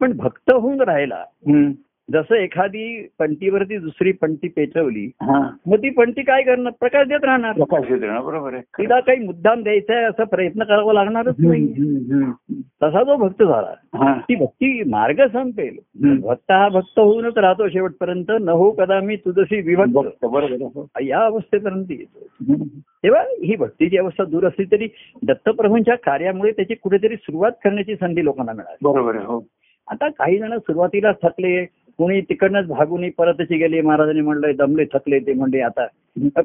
[0.00, 1.70] पण भक्त होऊन राहिला हम्म.
[2.08, 2.86] जसं एखादी
[3.18, 5.38] पंटीवरती दुसरी पंटी पेटवली हा.
[5.66, 7.52] मग ती पंटी काय करणार प्रकाश देत राहणार.
[7.52, 8.62] प्रकाश येत राहणार बरोबर आहे.
[8.78, 11.66] तिला काही मुद्दाम द्यायचा आहे असा प्रयत्न करावा लागणारच नाही.
[12.82, 15.76] तसा जो भक्त झाला ती भक्ती मार्ग संपेल.
[16.22, 20.24] भक्त हा भक्त होऊनच राहतो शेवटपर्यंत न हो कदा मी तुझशी विभक्त.
[20.24, 21.00] बरोबर.
[21.02, 22.54] या अवस्थेपर्यंत येतो.
[22.76, 24.88] तेव्हा ही भक्तीची अवस्था दूर असली तरी
[25.26, 28.92] दत्तप्रभूंच्या कार्यामुळे त्याची कुठेतरी सुरुवात करण्याची संधी लोकांना मिळाली.
[28.92, 29.44] बरोबर आहे हो.
[29.88, 31.64] आता काही जण सुरुवातीला थकले
[31.98, 35.86] कोणी तिकडनंच भागून परतची गेले महाराजांनी म्हणलं दमले थकले ते म्हणले आता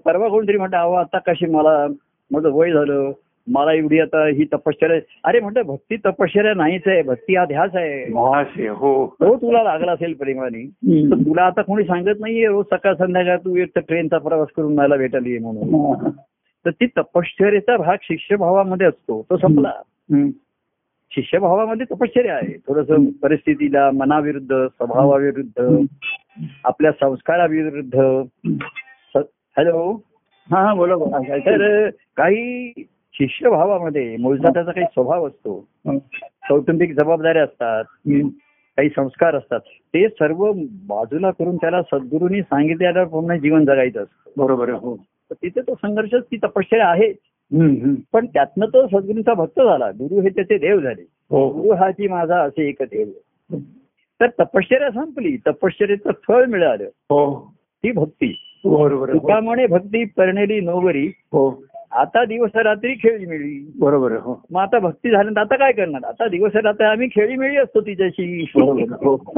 [0.06, 1.88] परवा कोणतरी म्हणतं अहो आता कशी मला
[2.32, 3.12] माझं वय झालं
[3.48, 8.68] मला एवढी आता ही तपश्चर्या अरे म्हणतं भक्ती तपश्चर्या नाहीच आहे भक्ती हा ध्यास आहे.
[8.70, 9.06] हो.
[9.08, 10.64] तो तुला लागला असेल प्रेमाने
[11.12, 14.76] तर तुला आता कोणी सांगत नाहीये रोज सकाळ संध्याकाळ तू एक तर ट्रेनचा प्रवास करून
[14.76, 16.10] मला भेटायला ये म्हणून.
[16.66, 19.72] तर ती तपश्चर्याचा भाग शिष्यभावामध्ये असतो तो संपला.
[21.12, 22.58] शिष्यभावामध्ये तपश्चर्या आहे.
[22.68, 22.88] थोडस
[23.24, 25.78] परिस्थितीला मनाविरुद्ध स्वभावाविरुद्ध
[26.64, 27.96] आपल्या संस्काराविरुद्ध.
[29.58, 30.02] हॅलो?
[30.52, 31.38] हा हा बोला बोला.
[31.38, 32.72] तर काही
[33.14, 35.68] शिष्यभावामध्ये मूळचा त्याचा काही स्वभाव असतो.
[36.50, 37.84] कौटुंबिक जबाबदाऱ्या असतात.
[38.78, 39.60] काही संस्कार असतात.
[39.60, 40.52] ते सर्व
[40.88, 44.32] बाजूला करून त्याला सद्गुरूंनी सांगितलेलं पूर्ण जीवन जगायचं असतं.
[44.38, 44.98] बरोबर हो.
[45.32, 47.14] तिथे तो संघर्ष ती तपश्चर्या आहे.
[48.14, 49.92] पण त्यातनं तो सद्गुरूंचा भक्त झाला.
[49.92, 51.08] गुरु हे त्याचे देव झाले.
[51.30, 51.50] हो.
[51.50, 53.08] गुरु हाची माझा असे एक देव
[54.22, 55.38] तर तपश्चर्या संपली.
[55.48, 56.84] तपश्चर्याचं फळ मिळालं.
[56.84, 57.54] हो.
[57.60, 58.40] ती भक्ती.
[58.66, 59.68] बरोबर हो.
[59.68, 61.08] भक्ती परणेली नोवरी.
[61.08, 61.64] हो.
[61.92, 63.72] आता दिवस रात्री खेळी मिळली.
[63.80, 64.44] बरोबर हो.
[64.52, 66.08] मग आता भक्ती झाल्यानंतर आता काय करणार?
[66.08, 68.52] आता दिवस रात्री आम्ही खेळी मिळी असतो तिच्याशी.
[68.56, 69.34] हो.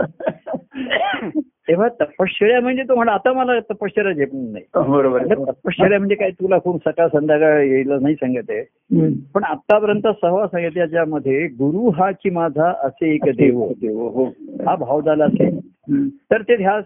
[1.68, 4.92] तेव्हा तपश्चर्या म्हणजे तो म्हणा आता मला तपश्चर्या झेपणार नाही.
[4.92, 8.60] बरोबर म्हटलं, तपश्चर्या म्हणजे काय तुला कोण सकाळ संध्याकाळ यायला नाही सांगत आहे.
[9.02, 9.12] हं.
[9.36, 13.68] पण आतापर्यंत सहवा याच्यामध्ये गुरु हाची माझा असे एक देव.
[13.82, 14.26] देव हो.
[14.66, 16.08] हा भाव झाला असेल हं.
[16.10, 16.86] तर ते ध्यास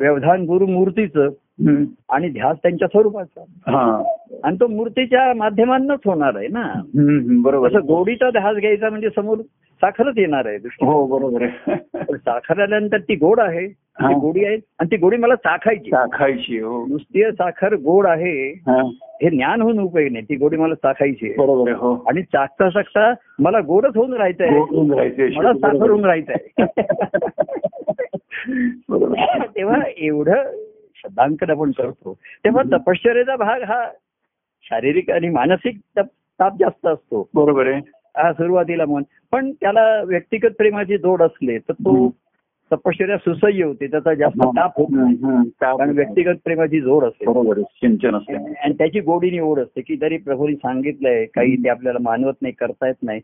[0.00, 1.28] व्यवधान गुरु मूर्तीचं हं.
[2.10, 3.44] आणि ध्यास त्यांच्या स्वरूपाचा.
[3.66, 4.02] हा.
[4.44, 6.72] आणि तो मूर्तीच्या माध्यमांनाच होणार आहे ना.
[7.42, 7.68] बरोबर.
[7.68, 7.86] असं.
[7.86, 9.38] गोडीचा ध्यास घ्यायचा म्हणजे समोर
[9.74, 11.76] साखरच येणार आहे हो बरोबर आहे.
[12.16, 13.66] साखर आल्यानंतर ती गोड आहे.
[14.02, 15.90] गोडी आहे आणि ती गोडी मला चाखायची.
[15.90, 16.86] चाखायची हो.
[16.86, 18.90] नुसती साखर गोड आहे हा.
[19.30, 20.24] ज्ञान होऊन उपयोग नाही.
[20.24, 22.04] ती गोडी मला चाखायची बरोबर हो.
[22.08, 26.32] आणि चाकता चाकता मला गोडच होऊन राहायचं आहे गोड होऊन राहायचे मला साखर होऊन राहायचं
[28.88, 29.38] बरोबर आहे.
[29.38, 29.46] आहे.
[29.56, 30.42] तेव्हा एवढं
[31.04, 33.84] शब्दांकन आपण करतो तेव्हा तपश्चर्याचा भाग हा
[34.62, 37.28] शारीरिक आणि मानसिक तप- जास्त असतो.
[37.34, 37.80] बरोबर आहे.
[38.16, 42.10] हा सुरुवातीला मन पण त्याला व्यक्तिगत प्रेमाची जोड असले तर तो.
[42.72, 45.16] तपश्चर्या सुसह्य होते त्याचा जास्त ताप होत नाही.
[45.50, 47.26] कारण व्यक्तिगत प्रेमाची जोड असते.
[47.26, 48.34] बरोबर सिंचन असते.
[48.54, 52.86] आणि त्याची गोडीने ओढ असते की जरी प्रभूंनी सांगितलंय काही ते आपल्याला मानवत नाही करता
[52.86, 53.20] येत नाही.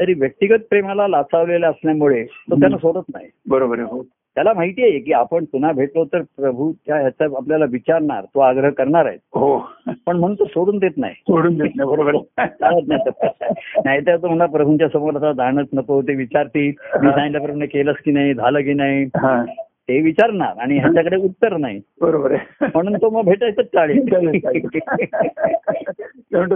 [0.00, 3.30] तरी व्यक्तिगत प्रेमाला लाचावलेला असल्यामुळे तो त्यांना सोडत नाही.
[3.48, 3.88] बरोबर आहे.
[3.90, 4.02] हो.
[4.34, 8.70] त्याला माहिती आहे की आपण पुन्हा भेटलो तर प्रभू त्या ह्याचा आपल्याला विचारणार तो आग्रह
[8.70, 9.16] करणार आहे.
[9.16, 9.58] हो.
[10.06, 11.14] पण म्हणून तो सोडून देत नाही.
[11.14, 12.12] सोडून देत नाही बरोबर.
[13.84, 16.02] नाहीतर तो म्हणा प्रभूंच्या समोर आता जाणंच नको.
[16.02, 19.04] ते विचारतील मी सांगितल्याप्रमाणे केलंच की नाही झालं की नाही?
[19.88, 21.80] ते विचारणार आणि ह्याच्याकडे उत्तर नाही.
[22.00, 22.66] बरोबर आहे.
[22.74, 24.04] म्हणून तो मग भेटायचंच चालेल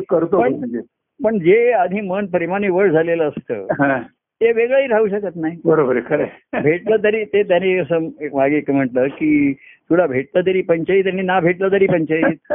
[0.08, 0.80] करतो पण- म्हणजे.
[1.24, 3.66] पण जे आधी मन प्रेमाने वळ झालेलं असतं.
[4.40, 5.56] ते वेगळंही राहू शकत नाही.
[5.64, 6.26] बरोबर खरं.
[6.62, 9.52] भेटलं तरी ते त्याने असं एक मागे एक म्हटलं की
[9.90, 12.52] तुला भेटलं तरी पंचायत आणि ना भेटलं तरी पंचायत.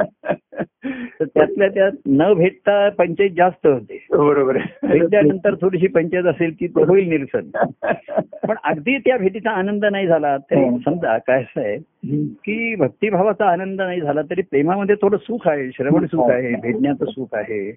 [1.19, 3.92] तर त्यातल्या त्यात न भेटता पंचायत जास्त होते.
[4.15, 7.49] बरोबर आहे भेटल्यानंतर थोडीशी पंचायत असेल की तो होईल निरसन
[8.47, 10.77] पण अगदी त्या भेटीचा आनंद नाही झाला तरी हो.
[10.79, 12.25] समजा काय असं आहे हं.
[12.45, 17.35] की भक्तिभावाचा आनंद नाही झाला तरी प्रेमामध्ये थोडं सुख आहे श्रवण सुख आहे भेटण्याचं सुख
[17.35, 17.69] आहे.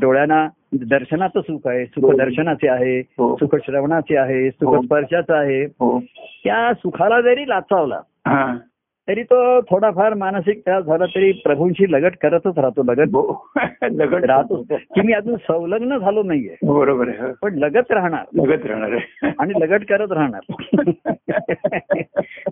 [0.00, 0.46] डोळ्यांना
[0.86, 3.34] दर्शनाचं सुख आहे सुख दर्शनाचे आहे हो.
[3.36, 4.82] सुख श्रवणाचे आहे सुख हो.
[4.82, 5.98] स्पर्शाचं आहे हो
[6.44, 8.44] त्या सुखाला जरी लाचावला हा
[9.08, 13.50] तरी तो थोडाफार मानसिक त्रास झाला तरी प्रभूंशी लगट करतच राहतो लगट हो.
[13.82, 14.62] लगत राहतो.
[14.70, 16.56] की मी अजून संलग्न झालो नाहीये.
[16.62, 18.24] बरोबर आहे पण लगत राहणार.
[18.34, 18.98] लगत राहणार
[19.38, 20.62] आणि लगट करत राहणार.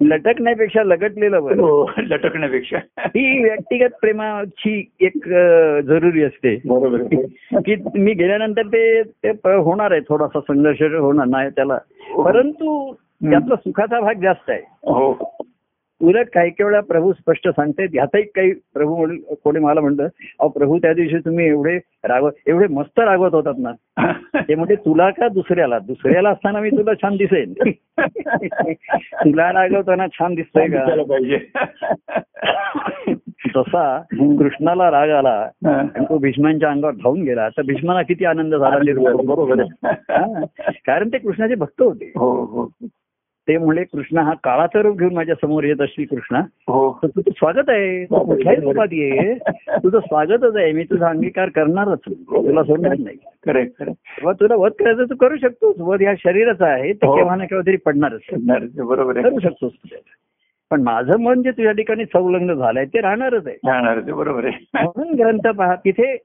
[0.00, 1.60] लटकण्यापेक्षा लगटलेलं बरं.
[1.60, 2.78] हो लटकण्यापेक्षा.
[3.00, 5.28] ही व्यक्तिगत प्रेमाची एक
[5.84, 6.60] जरुरी असते.
[6.68, 7.02] बरोबर
[7.60, 9.00] की मी गेल्यानंतर ते
[9.44, 10.00] होणार आहे.
[10.00, 11.78] थोडासा संघर्ष होणार नाही त्याला.
[12.24, 14.62] परंतु त्यातला सुखाचा भाग जास्त आहे.
[14.82, 15.36] हो.
[16.06, 20.48] उलट काही काही वेळा प्रभू स्पष्ट सांगतायत ह्याचाही काही प्रभू म्हणून कोणी मला म्हणलं अहो
[20.48, 23.72] प्रभू त्या दिवशी तुम्ही एवढे रागवत एवढे मस्त रागवत होतात ना.
[24.40, 25.78] ते म्हणजे तुला का दुसऱ्याला?
[25.78, 27.54] दुसऱ्याला असताना मी तुला छान दिसेन.
[29.12, 31.02] तुला रागवताना छान दिसतोय का?
[31.02, 31.38] पाहिजे.
[33.54, 35.48] जसा कृष्णाला राग आला.
[35.64, 37.48] आणि तो भीष्मांच्या अंगावर धावून गेला.
[37.48, 38.78] तर भीष्माला किती आनंद झाला.
[39.14, 39.64] बरोबर.
[40.86, 42.12] कारण ते कृष्णाचे भक्त होते.
[42.16, 42.86] हो हो.
[43.48, 46.40] ते म्हणले कृष्ण हा काळाचा रूप घेऊन माझ्यासमोर येत असली कृष्णा.
[46.40, 46.98] हो.
[47.02, 48.04] तर तुझं स्वागत आहे.
[48.04, 49.34] तू कुठल्याही रूपात ये?
[49.68, 50.72] तुझं स्वागतच आहे.
[50.72, 51.98] मी तुझा अंगीकार करणारच.
[52.08, 53.16] तुला सोडणार नाही.
[53.46, 55.76] तेव्हा तुला वध करायचं तू करू शकतोस.
[55.78, 56.92] वध ह्या शरीराचा आहे.
[56.92, 57.16] ते हो.
[57.16, 58.20] केव्हा ना केव्हा तरी पडणारच.
[58.76, 59.72] बरोबर करू शकतोस.
[60.70, 63.56] पण माझं मन जे तुझ्या ठिकाणी संलग्न झालंय ते राहणारच आहे.
[63.66, 64.82] राहणार ते बरोबर आहे.
[64.82, 66.16] म्हणून ग्रंथ पहा तिथे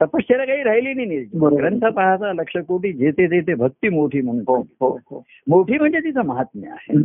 [0.00, 1.18] तपश्चर्या काही राहिली नाही.
[1.56, 4.44] ग्रंथ पाहता लक्ष कोटी जेते तेथे भक्ती मोठी म्हणून.
[4.46, 5.24] हो हो हो.
[5.48, 6.98] मोठी म्हणजे तिचं महात्म्य आहे.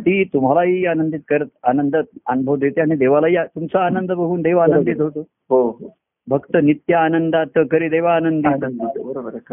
[0.00, 5.92] ती तुम्हालाही आनंदित करत आनंद अनुभव देते आणि देवालाही तुमचा आनंद बघून देव आनंदित होतो.
[6.28, 8.66] भक्त नित्य आनंदात करी देवा आनंदित.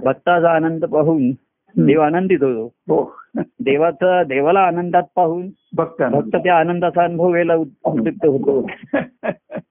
[0.06, 1.32] भक्ताचा आनंद पाहून
[1.78, 2.66] देव आनंदित होतो.
[2.66, 3.16] हो.
[3.38, 8.70] देवाचा देवाला आनंदात पाहून भक्त भक्त त्या आनंदाचा अनुभव घ्यायला उद्युक्त होतो.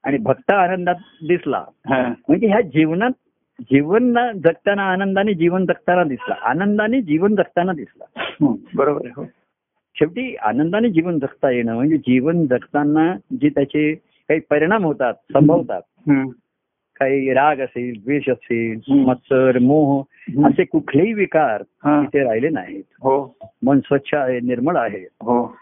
[0.04, 0.94] आणि भक्त आनंदात
[1.28, 1.64] दिसला.
[1.86, 2.12] हा.
[2.28, 3.10] म्हणजे ह्या जीवनात
[3.60, 4.14] जीवन
[4.44, 6.34] जगताना आनंदाने जीवन जगताना दिसला.
[6.42, 8.04] आनंदाने जीवन जगताना दिसला.
[8.16, 9.24] हम्म, बरोबर हो.
[9.98, 13.94] शेवटी आनंदाने जीवन जगता येणं म्हणजे जीवन जगताना जे त्याचे
[14.28, 15.80] काही परिणाम होतात संभवतात.
[17.00, 18.80] काही राग असेल द्वेष असेल.
[18.88, 20.02] मत्सर मोह.
[20.46, 21.62] असे कुठलेही विकार.
[21.86, 22.82] तिथे राहिले नाहीत.
[22.90, 23.36] हो.
[23.62, 25.00] मन स्वच्छ आहे निर्मळ आहे.
[25.00, 25.56] हो.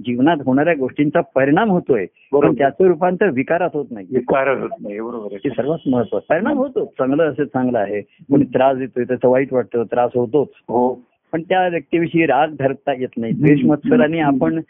[0.00, 2.06] जीवनात होणाऱ्या गोष्टींचा परिणाम होतोय.
[2.32, 4.06] पण त्याचं रूपांतर विकारात होत नाही.
[4.10, 6.26] विकार होत नाही बरोबर हे सर्वात महत्वाचं.
[6.30, 8.00] परिणाम होतो चांगलं असेल चांगलं आहे.
[8.00, 10.48] कोणी त्रास देतोय त्याचं वाईट वाटतं त्रास होतोच.
[10.68, 11.00] हो.
[11.32, 13.32] पण त्या व्यक्तीविषयी राग धरता येत नाही.
[13.32, 14.60] द्वेष मत्सराने आपण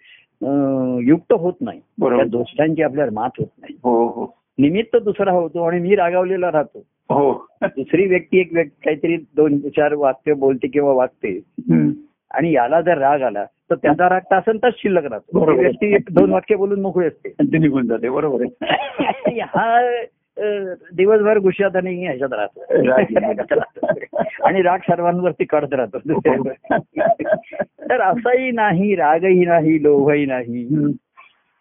[1.03, 1.81] युक्त होत नाही.
[1.81, 3.79] त्या दोषांची आपल्यावर मात होत नाही.
[3.83, 4.42] हो हो.
[4.59, 6.79] निमित्त दुसरा होतो आणि मी रागावलेला राहतो.
[7.15, 7.47] हो.
[7.63, 11.41] दुसरी व्यक्ती एक व्यक्ती काहीतरी दोन चार वाक्य बोलते किंवा वागते.
[12.31, 15.53] आणि याला जर राग आला तर त्याचा राग तासन तास शिल्लक राहतो.
[15.55, 17.59] व्यक्ती एक दोन वाक्य बोलून मोकळी असते.
[17.59, 18.09] निघून जाते.
[18.09, 19.41] बरोबर आहे.
[19.41, 20.03] हा
[20.95, 22.33] दिवसभर गुशात आणि ह्याच्यात
[23.53, 23.87] राहतो.
[24.45, 25.99] आणि राग सर्वांवरती काढत राहतो.
[27.89, 30.69] तर असंही नाही रागही नाही लोभही नाही.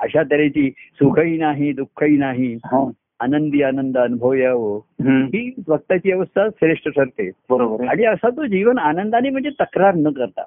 [0.02, 2.54] अशा तऱ्हेची सुखही नाही दुःखही नाही.
[2.56, 2.92] हो.
[3.22, 4.80] आनंदी आनंद अनुभव यावं.
[5.24, 7.32] ही भक्ताची अवस्था श्रेष्ठ ठरते.
[7.50, 10.42] बरोबर आणि असा तो जीवन आनंदाने म्हणजे तक्रार न करता.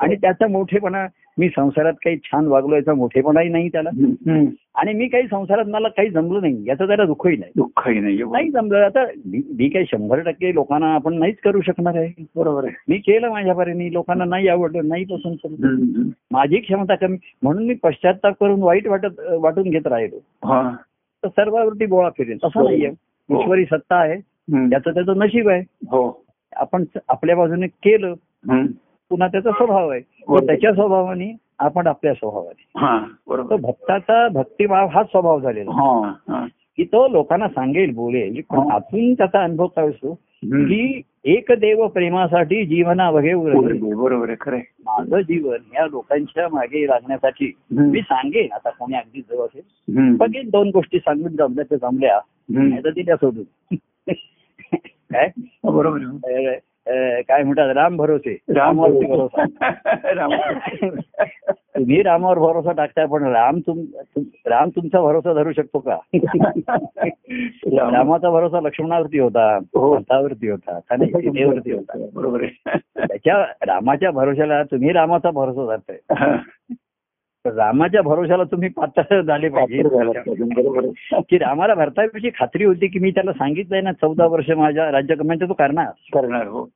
[0.00, 1.06] आणि त्याचा मोठेपणा
[1.38, 3.90] मी संसारात काही छान वागलो याचा मोठेपणाही नाही त्याला.
[4.74, 7.52] आणि मी काही संसारात मला काही जमलं नाही याचं त्याला दुःखही नाही.
[7.56, 12.24] दुःखही नाही नाही जमलं आता मी काही शंभर टक्के लोकांना आपण नाहीच करू शकणार आहे.
[12.36, 12.74] बरोबर आहे.
[12.88, 16.08] मी केलं माझ्या परीने लोकांना नाही आवडलं नाही पसंत हम्म.
[16.32, 20.16] माझी क्षमता कमी म्हणून मी पश्चाताप करून वाईट वाटत वाटून घेत राहिलो.
[21.28, 23.40] सर्वावरती गोळा फिरेल तसं नाहीये हो.
[23.40, 24.16] ईश्वरी सत्ता आहे.
[24.70, 26.24] त्याचं त्याचं नशीब आहे हो
[26.56, 28.14] आपण आपल्या बाजूने केलं.
[29.10, 30.00] पुन्हा त्याचा स्वभाव आहे.
[30.00, 32.98] तो त्याच्या स्वभावाने आपण आपल्या स्वभावाने हा
[33.56, 35.70] भक्ताचा भक्तिभाव हाच स्वभाव झालेला.
[35.70, 38.74] हा हा की तो लोकांना सांगेल बोलेल पण हा.
[38.74, 40.14] आतून त्याचा अनुभव काय असतो.
[40.44, 43.34] की एक देव प्रेमासाठी जीवना वगे.
[43.94, 44.60] बरोबर खरंय.
[44.86, 47.52] माझं जीवन या लोकांच्या मागे लागण्यासाठी.
[47.70, 48.52] मी सांगेन.
[48.52, 49.62] आता कोणी अगदी जवळ असेल.
[50.16, 52.18] बघेन दोन गोष्टी सांगून जमल्या त्या जमल्या.
[52.84, 53.74] तर दिल्या सोडून.
[55.10, 55.28] काय?
[55.64, 55.98] बरोबर
[57.22, 58.36] काय म्हणतात राम भरोसे.
[58.48, 59.44] राम रामावरती भरोसा.
[60.12, 60.30] राम.
[61.54, 63.78] तुम्ही रामावर भरोसा टाकताय पण राम तुम
[64.46, 65.98] राम तुमचा भरोसा धरू शकतो का?
[66.14, 69.94] राम- रामाचा भरोसा लक्ष्मणावरती होता हो.
[69.94, 71.10] भरतावरती होता का नाही?
[71.30, 72.06] सीतेवरती होता.
[72.14, 72.44] बरोबर
[72.96, 75.96] त्याच्या रामाच्या भरोशाला तुम्ही रामाचा भरोसा धरताय.
[76.14, 76.36] हा.
[77.46, 79.82] रामाच्या भरोशाला तुम्ही पात्र झाले पाहिजे.
[81.12, 85.52] की रामाला भरताची खात्री होती की मी त्याला सांगितलंय ना चौदा वर्ष माझ्या राज्यकर्म्यांचं तो
[85.52, 85.86] करणार.
[86.12, 86.68] करणार हो.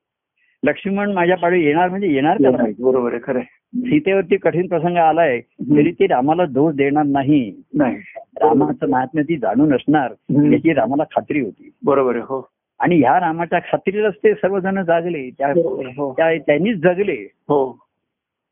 [0.64, 3.42] लक्ष्मण माझ्या पाडी येणार म्हणजे येणार करणार बरोबर आहे खरंय
[3.76, 7.62] सीतेवरती कठीण प्रसंग आलाय तरी ती रामाला दोष देणार नाही.
[7.74, 7.96] नाही.
[8.36, 10.12] रामाचं महात्म्य ती जाणून असणार.
[10.52, 11.70] याची रामाला खात्री होती.
[11.84, 12.48] बरोबर आहे हो.
[12.78, 15.30] आणि ह्या रामाच्या खात्रीलाच ते सर्वजण जागले.
[15.30, 16.14] त्या हो.
[16.16, 17.30] त्या- त्यांनीच जगले.
[17.34, 17.78] हो.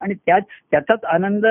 [0.01, 1.47] आणि त्याच त्याचाच आनंद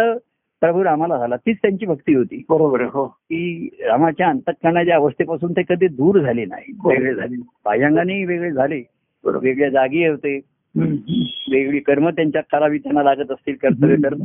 [0.59, 1.35] प्रभू रामाला झाला.
[1.35, 2.43] तीच त्यांची भक्ती होती.
[2.49, 3.05] बरोबर हो.
[3.05, 6.77] की रामाच्या अंतकरणाच्या अवस्थेपासून ते कधी दूर झाले नाही.
[6.85, 7.35] वेगळे झाले.
[7.65, 8.83] बाह्यांगाने वेगळे झाले.
[9.25, 10.39] वेगळ्या जागी होते.
[10.75, 14.23] वेगळी कर्म त्यांच्या करावी त्यांना लागत असतील कर्तव्य कर्म.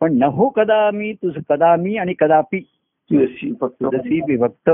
[0.00, 2.60] पण न हो कदा मी तुझ कदा मी आणि कदापि
[3.12, 4.70] तुझी विभक्त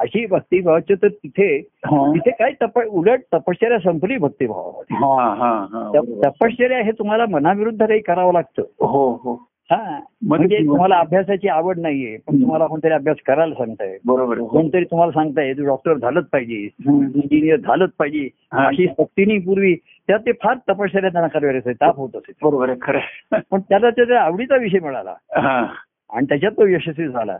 [0.00, 1.62] अशी भक्तिभावाची तर तिथे.
[1.86, 6.28] तिथे काय तप उलट तपश्चर्या संपली हा हा हा बरोबर.
[6.28, 8.62] तपश्चर्या हे तुम्हाला मनाविरुद्ध काही करावं लागतं.
[8.62, 9.48] हो हो.
[9.70, 14.38] हा म्हणजे तुम्हाला अभ्यासाची आवड नाहीये पण तुम्हाला कोणतरी अभ्यास करायला सांगताय बरोबर.
[14.38, 16.56] कोणतरी तुम्हाला सांगताय तू डॉक्टर झालंच पाहिजे.
[16.86, 18.28] इंजिनियर झालंच पाहिजे.
[18.52, 19.74] अशी सक्तीने पूर्वी
[20.08, 23.90] त्यात ते फार तपश्चर्या त्यांना करावी असे ताप होत असे बरोबर आहे खरं पण त्याला
[23.90, 25.14] त्याच्या आवडीचा विषय मिळाला.
[25.36, 25.64] हा.
[26.10, 27.36] आणि त्याच्यात तो यशस्वी झाला.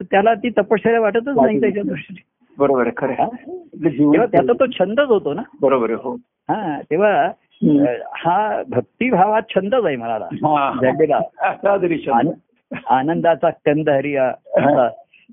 [0.00, 2.20] त्याला ती तपश्चर्या वाटतच नाही त्याच्या दृष्टीने.
[2.58, 3.14] बरोबर आहे खरं
[3.84, 5.42] तेव्हा त्याचा तो छंदच होतो ना.
[5.60, 6.14] बरोबर हो.
[6.48, 7.30] हा तेव्हा
[8.12, 10.18] हा भक्तिभाव हा छंदच आहे मला
[12.86, 14.16] आनंदाचा छंद हरी.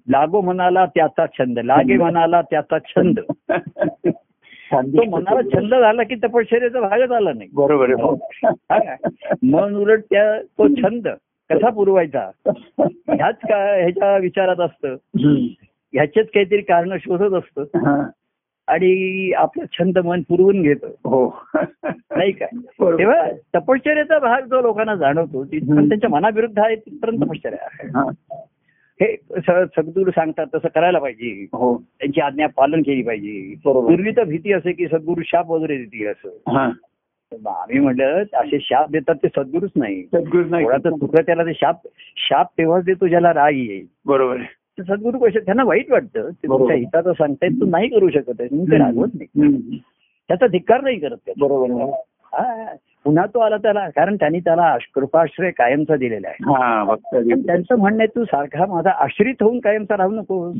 [0.10, 3.20] लागो मनाला त्याचा छंद लागे मनाला त्याचा छंद.
[4.74, 7.50] तो मनाला छंद झाला की तपश्चर्याचा भागच आला नाही.
[7.54, 7.88] बरोबर.
[9.44, 11.08] मन उलट त्या तो छंद
[11.50, 12.30] कसा पुरवायचा?
[12.88, 14.96] ह्याच का ह्याच्या विचारात असतं.
[15.94, 17.64] ह्याचेच काहीतरी कारण शोधत असतं.
[18.70, 20.88] आणि आपलं छंद मन पुरवून घेतं.
[20.88, 21.42] हो.
[21.90, 22.98] नाही काय बरोबर.
[22.98, 27.88] तेव्हा तपश्चर्याचा भाग जो लोकांना जाणवतो त्यांच्या मनाविरुद्ध आहे तिथपर्यंत तपश्चर्या आहे.
[27.88, 28.12] हा.
[29.66, 31.44] सद्गुरू सांगतात तसं करायला पाहिजे.
[31.54, 31.78] हो.
[32.00, 33.56] त्यांची आज्ञा पालन केली पाहिजे.
[33.64, 36.58] पूर्वी तर भीती असे की सद्गुरू शाप वगैरे देतील असं.
[37.50, 40.04] आम्ही म्हटलं असे शाप देतात ते सद्गुरूच नाही.
[40.04, 40.66] सद्गुरू नाही.
[41.26, 41.76] त्याला ते शाप
[42.18, 43.86] शाप तेव्हाच देतो ज्याला राग येईल.
[44.06, 44.38] बरोबर
[44.84, 46.30] सद्गुरू कसे त्यांना वाईट वाटतं.
[46.30, 46.48] ते.
[46.48, 49.80] तुमच्या हिताचं सांगतायत तू नाही करू शकत आहे ते रागवत नाही.
[50.28, 51.86] त्याचा धिक्कार नाही करत बरोबर.
[53.04, 56.54] पुन्हा तो आला त्याला कारण त्यांनी त्याला कृपाश्रय कायमचा दिलेला आहे.
[56.54, 56.96] हा
[57.46, 60.52] त्यांचं म्हणणं आहे तू सारखा माझा आश्रित होऊन कायमचा राहू नको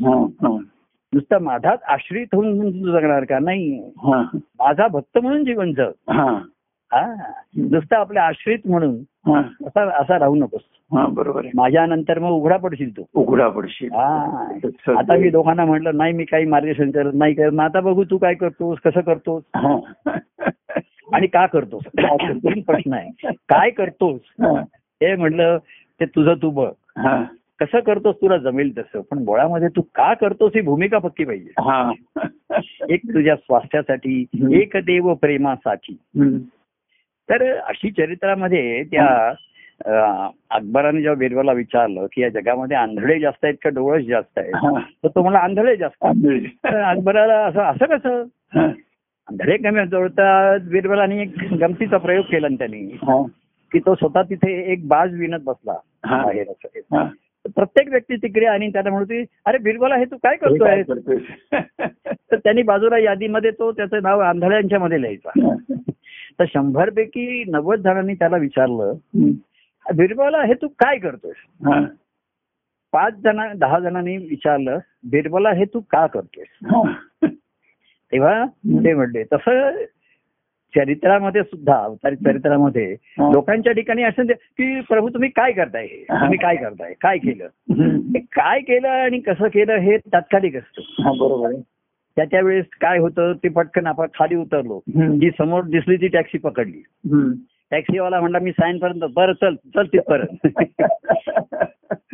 [1.12, 3.38] नुसता माझाच आश्रित होऊन म्हणून तू जगणार का?
[3.38, 3.90] नाही.
[4.58, 5.90] माझा भक्त म्हणून जीवन जग.
[6.92, 7.14] हा,
[7.56, 8.94] नुसतं आपल्या आश्रित म्हणून
[9.26, 10.60] हा, असा असा राहू नकोस.
[10.92, 13.02] हा, बरोबर माझ्या नंतर मग उघडा पडशील तू.
[13.14, 13.92] उघडा पडशील.
[13.92, 14.44] हा.
[14.98, 17.52] आता मी दोघांना म्हटलं नाही मी काही मार्गदर्शन करत नाही करत.
[17.52, 19.42] मग आता बघू तू काय करतोस कसं करतोस.
[21.12, 21.82] आणि का करतोस?
[22.66, 23.32] प्रश्न आहे.
[23.48, 24.20] काय करतोस?
[24.40, 25.58] हा, म्हटलं
[26.00, 26.72] ते तुझं तू बघ.
[27.58, 31.50] कसं करतोस तुला जमेल तसं पण मुळामध्ये तू का करतोस ही भूमिका पक्की पाहिजे.
[32.94, 34.24] एक तुझ्या स्वास्थ्यासाठी.
[34.52, 35.96] एक देव प्रेमासाठी.
[37.30, 39.32] तर अशी चरित्रामध्ये त्या
[40.50, 44.78] अकबराने जेव्हा बिरबलला विचारलं की या जगामध्ये आंधळे जास्त आहेत का डोळस जास्त आहेत.
[45.04, 46.04] तर तो मला आंधळे जास्त
[46.64, 48.24] अकबराला असं असं कसं?
[49.28, 52.98] आंधळे कमी जोडता बिरबलाने एक गमतीचा प्रयोग केला त्यांनी.
[53.72, 55.74] की तो स्वतः तिथे एक बाज विणत बसला
[56.06, 56.22] हा.
[56.24, 56.46] बाहेर.
[57.56, 61.16] प्रत्येक व्यक्ती तिकडे आणि त्याला म्हणते अरे बिरबला हे तू काय करतोय?
[62.32, 65.54] तर त्यांनी बाजूला यादीमध्ये तो त्याचं नाव आंधळ्यांच्या मध्ये लिहायचा.
[66.40, 68.92] तर शंभर पैकी नव्वद जणांनी त्याला विचारलं.
[69.86, 71.32] बिरबला हे तू काय करतोय
[72.92, 74.78] पाच जण दहा जणांनी विचारलं
[75.10, 76.44] बिरबला हे तू का करतोय.
[78.12, 78.44] तेव्हा
[78.84, 79.82] ते म्हणले तसं
[80.74, 82.96] चरित्रामध्ये सुद्धा अवतारी चरित्रामध्ये.
[83.32, 86.02] लोकांच्या ठिकाणी असं की प्रभू तुम्ही काय करताय हे?
[86.10, 86.92] तुम्ही काय करताय?
[87.00, 87.48] काय केलं?
[88.32, 90.82] काय केलं आणि कसं केलं हे तात्कालिक असतं.
[91.18, 91.62] बरोबर आहे.
[92.16, 94.80] त्याच्या वेळेस काय होतं ते पटकन आपण खाली उतरलो.
[95.18, 96.82] जी समोर दिसली ती टॅक्सी पकडली.
[97.70, 100.44] टॅक्सीवाला म्हणला मी सायन पर्यंत बरं चल चल तिथपर्यंत.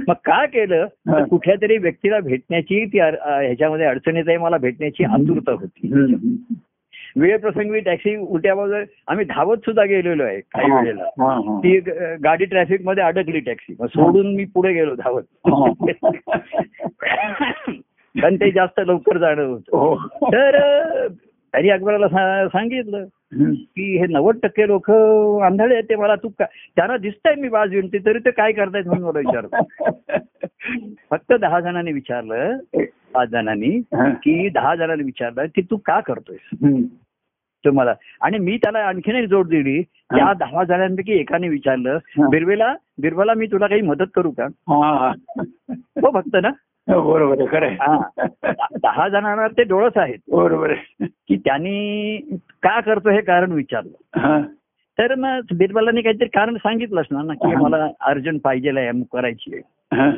[0.08, 0.86] मग का केलं.
[1.30, 5.90] कुठल्या तरी व्यक्तीला भेटण्याची ती ह्याच्यामध्ये अडचणीत आहे मला भेटण्याची आतुरता होती.
[7.16, 11.58] वेळ प्रसंगी टॅक्सी उलट्या बाजूला आम्ही धावत सुद्धा गेलेलो आहे काही वेळेला.
[11.58, 11.80] ती
[12.24, 13.74] गाडी ट्रॅफिकमध्ये अडकली टॅक्सी.
[13.80, 15.22] मग सोडून मी पुढे गेलो धावत.
[18.16, 19.94] पण ते जास्त लवकर जाणं होतं हो.
[20.32, 20.58] तर
[21.54, 22.08] त्यांनी अकबराला
[22.48, 23.04] सांगितलं.
[23.34, 26.44] की हे नव्वद टक्के लोक आंधळे आहेत ते मला तू का
[26.76, 29.62] त्यांना दिसतंय मी बाज विणते तरी ते काय करतायत म्हणून मला विचारतो
[31.10, 32.56] फक्त दहा जणांनी विचारलं
[33.14, 33.70] पाच जणांनी.
[34.14, 36.82] की दहा जणांनी विचारलं की तू का करतोयस हम्म.
[37.64, 41.98] तो मला आणि मी त्याला आणखीन एक जोड दिली त्या दहा जणांपैकी एकाने विचारलं.
[42.30, 44.46] बिरवेला बिरबला मी तुला काही मदत करू का.
[44.66, 46.50] हो फक्त ना
[46.88, 47.96] बरोबर आहे खरं हा.
[48.76, 54.40] दहा जणांना ते डोळस आहेत बरोबर आहे की त्यांनी का करतो हे कारण विचारलं हा.
[54.98, 57.60] तर मग बिरबलाने काहीतरी कारण सांगितलंच ना की हा.
[57.62, 59.60] मला अर्जंट पाहिजे आहे अमुक करायची
[59.94, 60.10] हा.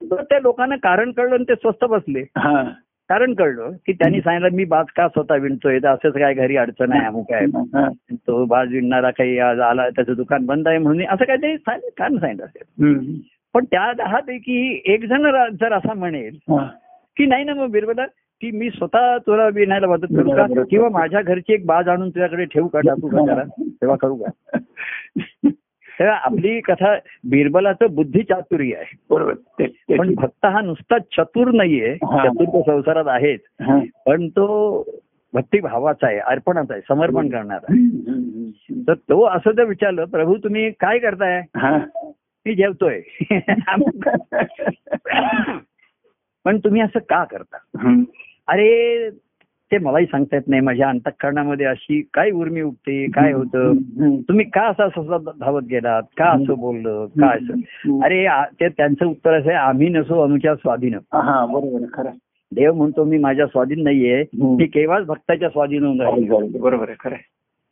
[0.00, 2.62] तर त्या लोकांना कारण कळलं आणि ते स्वस्त बसले हा.
[3.10, 6.92] कारण कळलं की त्यांनी सांगितलं मी बाज का स्वतः विणतोय तर असंच काय घरी अडचण
[6.92, 7.88] आहे अमुक आहे हा.
[8.12, 11.56] तो बाज विणणारा काही आज आला त्याचं दुकान बंद आहे म्हणून असं काहीतरी
[11.90, 13.20] कारण सांगितलं असेल.
[13.54, 15.30] पण त्या दहा पैकी एक जण
[15.60, 16.38] जर असा म्हणेल.
[17.16, 18.04] की नाही ना मग बिरबला
[18.42, 20.46] की मी स्वतः तुला विणायला मदत करू का.
[20.70, 24.30] किंवा माझ्या घरची एक बाज आणून तुझ्याकडे ठेवू का टाकू का त्याला तेव्हा करू का
[25.98, 26.94] तेव्हा आपली कथा
[27.30, 29.32] बिरबलाचं बुद्धी चातुर्य आहे बरोबर
[29.98, 31.94] पण भक्त हा नुसता चतुर नाहीये.
[31.94, 33.40] चतुर तो संसारात आहेच.
[34.06, 34.84] पण तो
[35.34, 38.80] भक्तिभावाचा आहे अर्पणाचा आहे समर्पण करणारा आहे.
[38.88, 41.42] तर तो असं जर विचारलं प्रभू तुम्ही काय करताय.
[42.48, 43.00] मी जेवतोय
[46.44, 47.56] पण तुम्ही असं का करता.
[48.48, 49.10] अरे
[49.72, 53.72] ते मलाही सांगता येत नाही माझ्या अंतःकरणामध्ये अशी काय उर्मी उठते काय होतं.
[54.28, 58.26] तुम्ही का असं सतत धावत गेलात का असं बोललं का असं अरे
[58.60, 62.10] ते त्यांचं उत्तर असं आहे आम्ही नसो आमच्या स्वाधीन हा बरोबर खरं.
[62.52, 64.24] देव म्हणतो मी माझ्या स्वाधीन नाहीये.
[64.34, 67.16] मी केव्हाच भक्ताच्या स्वाधीन होऊन राहिलो बरोबर आहे खरं.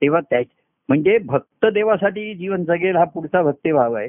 [0.03, 0.41] तेव्हा त्या
[0.89, 4.09] म्हणजे भक्त देवासाठी जीवन जगेल हा पुढचा भक्तिभाव आहे.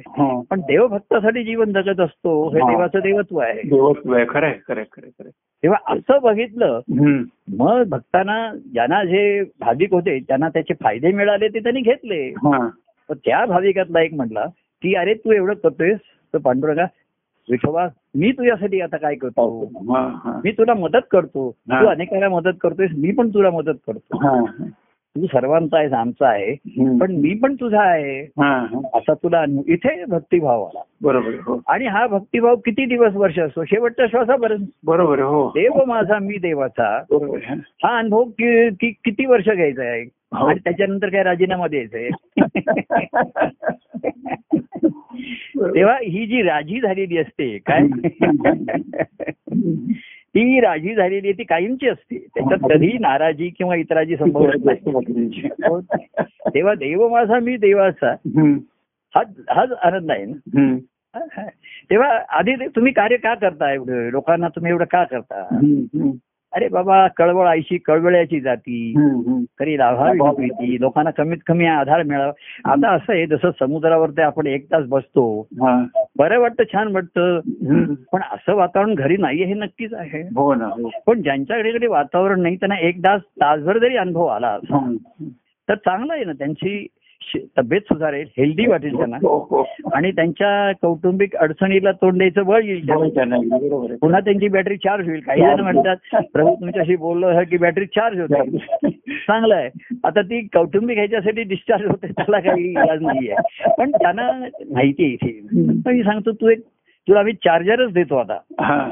[0.49, 2.59] पण देव भक्तासाठी जीवन जगत असतो हे.
[2.59, 5.29] देवाचं देवत्व आहे देवत्व आहे खरं आहे, खरं खरं.
[5.63, 6.79] तेव्हा असं बघितलं.
[7.57, 12.33] मग भक्तांना ज्यांना जे भाविक होते त्यांना त्याचे फायदे मिळाले ते त्यांनी घेतले
[13.09, 14.45] त्या भाविकातला एक म्हटला
[14.81, 15.99] की अरे तू एवढं करतोयस
[16.33, 16.85] तर पांडुरंगा
[17.49, 19.69] विठोबा मी तुझ्यासाठी आता काय करतो.
[20.43, 21.51] मी तुला मदत करतो.
[21.51, 24.17] तू अनेकांना मदत करतोयस मी पण तुला मदत करतो.
[25.21, 26.55] तू सर्वांचा आहेस आमचा आहे.
[26.97, 28.27] पण मी पण तुझा आहे.
[28.93, 30.79] असा तुला इथे भक्तिभाव आला.
[31.01, 31.61] बरोबर हो.
[31.67, 33.63] आणि हा भक्तिभाव किती दिवस वर्ष असतो?
[33.63, 34.65] शेवटच्या श्वासापर्यंत.
[34.85, 35.49] बरोबर हो.
[35.49, 37.03] देव माझा मी देवाचा.
[37.83, 37.97] हा.
[37.97, 38.23] अनुभव
[38.83, 40.05] किती वर्ष घ्यायचा आहे?
[40.33, 40.47] हो.
[40.47, 42.09] आणि त्याच्यानंतर काय राजीनामा द्यायचंय
[45.75, 47.87] तेव्हा ही जी राजी झालेली असते काय?
[50.29, 52.27] ती राजी झालेली ती कायमची असते.
[52.35, 54.79] त्याच्यात कधीही नाराजी किंवा इतराजी संभवत नाही.
[55.59, 56.05] नाही.
[56.49, 58.15] तेव्हा देव माझा मी देवाचा
[59.15, 60.59] हाच हाच आनंद आहे ना.
[61.15, 61.47] हा, हा.
[61.89, 64.09] तेव्हा आधी तुम्ही कार्य का करता एवढं?
[64.09, 65.59] लोकांना तुम्ही एवढं का करता?
[66.57, 68.93] अरे बाबा कळवळ आईशी कळवळ्याची जाती.
[69.59, 74.65] खरी लाभावी प्रीती लोकांना कमीत कमी आधार मिळावा आता असं आहे जसं समुद्रावरती आपण एक
[74.65, 75.47] तास बसतो.
[76.19, 77.39] बरं वाटतं छान वाटतं.
[78.11, 82.41] पण असं वातावरण घरी नाहीये हे नक्कीच आहे हो ना हो पण ज्यांच्याकडे कडे वातावरण
[82.41, 84.57] नाही त्यांना एक तास तासभर जरी अनुभव आला.
[85.69, 86.87] तर चांगलं आहे ना त्यांची
[87.35, 89.17] तब्येत सुधारेल हेल्दी वाटेल त्यांना.
[89.17, 89.65] हो हो.
[89.93, 92.91] आणि त्यांच्या कौटुंबिक अडचणीला तोंड द्यायचं बळ येईल.
[93.95, 95.19] पुन्हा त्यांची बॅटरी चार्ज होईल.
[95.19, 95.95] काही जण म्हणतात
[96.33, 98.57] प्रभू तुमच्याशी बोललो की बॅटरी चार्ज होते.
[99.15, 99.95] चांगलं आहे.
[100.03, 103.35] आता ती कौटुंबिक ह्याच्यासाठी डिस्चार्ज होते त्याला काही इलाज नाहीये.
[103.77, 104.31] पण त्यांना
[104.73, 105.39] माहिती आहे इथे.
[105.91, 106.59] मी सांगतो तू एक
[107.07, 108.37] तुला आम्ही चार्जरच देतो आता.
[108.61, 108.89] हा.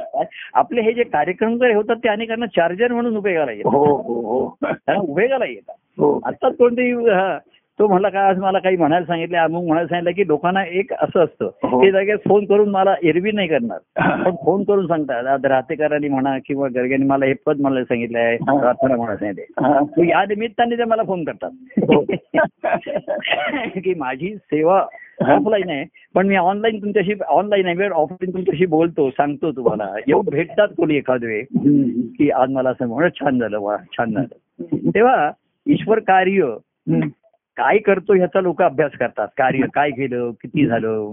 [0.53, 3.73] आपले हे जे कार्यक्रम जर होतात ते अनेकांना चार्जर म्हणून उपयोगाला येतात.
[3.73, 4.57] हो हो हो.
[4.63, 5.75] त्यांना उपयोगाला येतात.
[5.97, 6.19] हो.
[6.25, 7.37] आता कोणतेही हा,
[7.79, 11.23] तो म्हणला का आज मला काही म्हणायला सांगितलं अमुक म्हणायला सांगितलं की लोकांना एक असं
[11.23, 11.81] असतं हो.
[11.83, 14.15] ते जागेत फोन करून मला एरवी नाही करणार हा.
[14.23, 18.57] पण फोन करून सांगतात आज राहतेकरांनी म्हणा किंवा गर्ग्यांनी मला हे पद म्हणायला सांगितलंय हा.
[18.59, 19.79] प्रार्थना म्हणायला सांगितले हा.
[19.79, 21.25] तो या निमित्ताने ते मला फोन हो.
[21.25, 21.77] करतात
[23.83, 24.85] की माझी सेवा
[25.27, 25.83] ऑफलाईन आहे
[26.15, 31.25] पण मी ऑनलाईन तुमच्याशी ऑनलाईन आहे ऑफलाईन तुमच्याशी बोलतो सांगतो तुम्हाला येऊन भेटतात कोणी एखाद.
[32.17, 35.31] की आज मला असं म्हणत छान झालं वा छान झालं तेव्हा
[35.65, 36.55] ईश्वर कार्य.
[37.57, 41.11] काय करतो ह्याचा लोक अभ्यास करतात कार्य काय केलं किती झालं.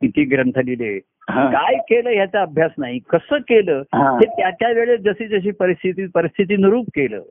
[0.00, 0.98] किती ग्रंथ लिहिले.
[1.30, 4.18] काय केलं ह्याचा अभ्यास नाही कसं केलं हा.
[4.22, 7.22] त्या त्या वेळेस जशी जशी परिस्थिती परिस्थितीनुरूप केलं.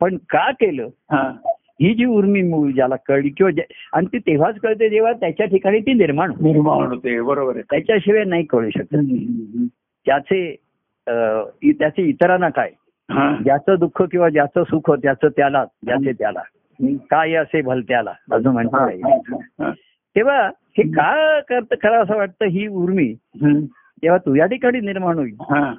[0.00, 1.32] पण का केलं हा.
[1.80, 6.30] जी उर्मी मूळ ज्याला कळली किंवा आणि ती तेव्हाच कळते जेव्हा त्याच्या ठिकाणी ती निर्माण
[6.30, 8.96] होते निर्माण होते बरोबर आहे त्याच्याशिवाय नाही कळू शकत.
[10.06, 10.56] त्याचे
[11.72, 12.70] त्याचे इतरांना काय.
[13.44, 16.40] ज्याचं दुःख किंवा ज्याचं सुख त्याचं त्याला ज्याचे त्याला.
[17.10, 18.84] काय असे भलत्याला अजून म्हणतो हा.
[18.86, 19.16] आहे.
[19.62, 19.70] हा.
[20.16, 20.46] तेव्हा
[20.78, 23.14] हे का करत खरं असं वाटतं ही उर्मी.
[23.42, 25.72] तेव्हा तुझ्या ठिकाणी निर्माण होईल हा.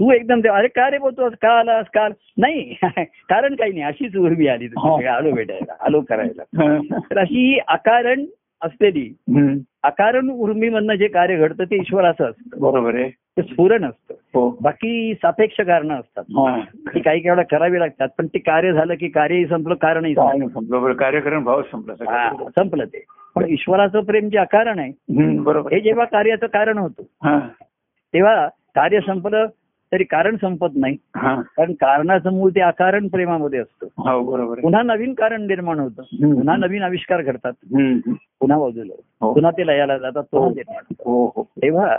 [0.00, 2.06] तू एकदम अरे का रे बोलतोस का आलास का
[2.38, 2.74] नाही
[3.28, 5.06] कारण काही नाही अशीच उर्मी आली तुझ्याकडे.
[5.06, 6.98] आलो भेटायला आलो करायला हा.
[7.10, 8.24] तर अशी ही अकारण
[8.62, 9.14] असलेली.
[9.82, 12.60] अकारण उर्मीमधनं जे कार्य घडतं ते ईश्वराचं असतं.
[12.60, 13.10] बरोबर आहे.
[13.10, 14.14] ते स्फुरण असतं.
[14.34, 14.58] हो.
[14.62, 16.24] बाकी सापेक्ष कारणं असतात.
[16.30, 16.60] हा.
[16.60, 20.92] ती काही काही वेळा करावी लागतात पण ते कार्य झालं की कार्यही संपलं कारणही संपलं.
[20.92, 21.94] कार्यक्रम भाव संपला
[22.56, 23.04] संपलं ते.
[23.34, 24.92] पण ईश्वराचं प्रेम जे अकारण आहे
[25.38, 25.72] बरोबर.
[25.72, 27.02] हे जेव्हा कार्याचं कारण होतं
[28.14, 29.46] तेव्हा कार्य संपलं
[29.92, 35.14] तरी कारण संपत नाही कारण कारणाचं मूळ ते अकारण प्रेमामध्ये असतं हो बरोबर पुन्हा नवीन
[35.14, 36.02] कारण निर्माण होतं.
[36.34, 37.52] पुन्हा नवीन आविष्कार घडतात.
[38.40, 39.32] पुन्हा बाजूला हो.
[39.34, 40.94] पुन्हा ते लयाला जातात तो निर्माण.
[41.04, 41.96] हो हो तेव्हा.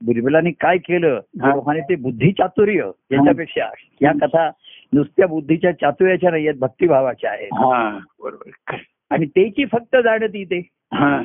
[0.00, 1.20] बिरबलांनी काय केलं.
[1.34, 3.68] लोकांनी ते बुद्धी चातुर्य याच्यापेक्षा
[4.02, 4.50] या कथा
[4.92, 7.98] नुसत्या बुद्धीच्या चातुर्याच्या नाही आहेत भक्तिभावाच्या आहेत हा.
[9.10, 10.54] आणि त्याची फक्त जाणत
[10.94, 11.22] हा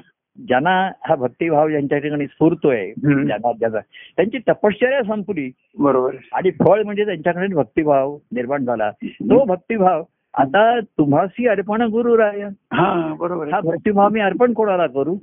[0.47, 2.91] ज्यांना हा भक्तिभाव ज्यांच्या ठिकाणी स्फूर्तोय.
[2.97, 3.79] ज्यांना ज्याचा
[4.15, 5.51] त्यांची तपश्चर्या संपली.
[5.79, 6.15] बरोबर.
[6.33, 8.91] आणि फळ म्हणजे त्यांच्याकडे भक्तिभाव निर्माण झाला.
[9.03, 10.03] तो भक्तिभाव
[10.37, 12.41] आता तुम्हाशी अर्पण गुरु राय.
[12.73, 13.59] हा बरोबर हा.
[13.59, 15.15] भक्तिभाव मी अर्पण कोणाला करू?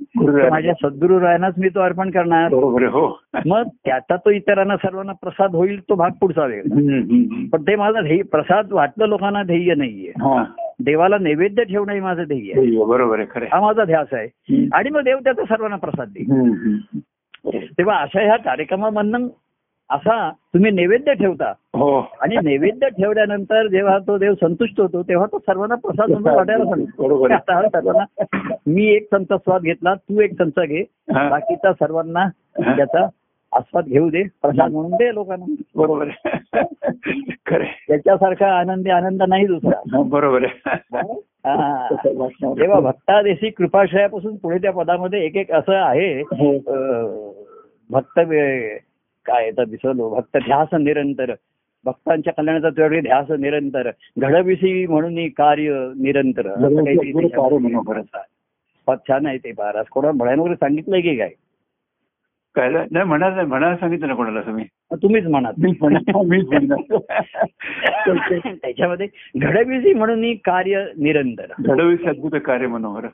[0.49, 2.43] माझ्या सद्गुरु रायांनाच मी तो अर्पण करणार.
[2.43, 3.19] आहे, हो.
[3.45, 7.45] मग त्याचा तो इतरांना सर्वांना प्रसाद होईल तो भाग पुढचा हम्म.
[7.45, 10.09] पण ते माझं ध्येय प्रसाद वाटलं लोकांना ध्येय नाहीये.
[10.09, 10.43] हा.
[10.85, 13.45] देवाला नैवेद्य ठेवणं हे माझं ध्येय आहे हो, बरोबर आहे.
[13.51, 14.67] हा माझा ध्यास आहे.
[14.73, 17.65] आणि मग देव त्याचा सर्वांना प्रसाद देईल.
[17.77, 19.27] तेव्हा अशा ह्या कार्यक्रमामधनं
[19.89, 25.39] असा तुम्ही नैवेद्य ठेवता हो आणि नैवेद्य ठेवल्यानंतर जेव्हा तो देव संतुष्ट होतो तेव्हा तो
[25.39, 27.33] सर्वांना प्रसाद म्हणून वाटायला सांगतो.
[27.33, 28.23] आता सर्वांना
[28.67, 30.83] मी एक चमचा स्वाद घेतला तू एक चमचा घे.
[31.11, 32.27] बाकीचा सर्वांना.
[32.59, 33.07] त्याचा
[33.57, 35.45] आस्वाद घेऊ दे प्रसाद म्हणून दे लोकांना.
[35.75, 36.07] बरोबर.
[37.87, 40.03] त्याच्यासारखा आनंदी आनंद नाही दुसरा.
[40.03, 40.45] बरोबर.
[42.59, 47.35] तेव्हा भक्तादेशी कृपाशयापासून पुढे त्या पदामध्ये एक एक असं आहे हो.
[47.89, 48.19] भक्त
[49.25, 51.33] काय तर दिसलो भक्त ध्यास निरंतर.
[51.85, 53.89] भक्तांच्या कल्याणाचा तुझ्याकडे ध्यास निरंतर.
[54.19, 56.47] घडविसी म्हणून कार्य निरंतर.
[56.47, 57.27] असं काहीतरी
[59.07, 61.29] छान आहे ते महाराज कोणा वगैरे सांगितलंय की काय?
[62.57, 62.85] काय झालं?
[62.91, 63.47] नाही म्हणा नाही.
[63.47, 64.65] म्हणायला सांगितलं ना कोणाला तुम्ही?
[64.93, 65.51] तुम्हीच म्हणा
[65.81, 66.77] म्हणा म्हणणार
[68.55, 71.45] त्याच्यामध्ये घडविसी म्हणून कार्य निरंतर.
[71.59, 73.05] घडवी सद्भुत कार्य मनोहर.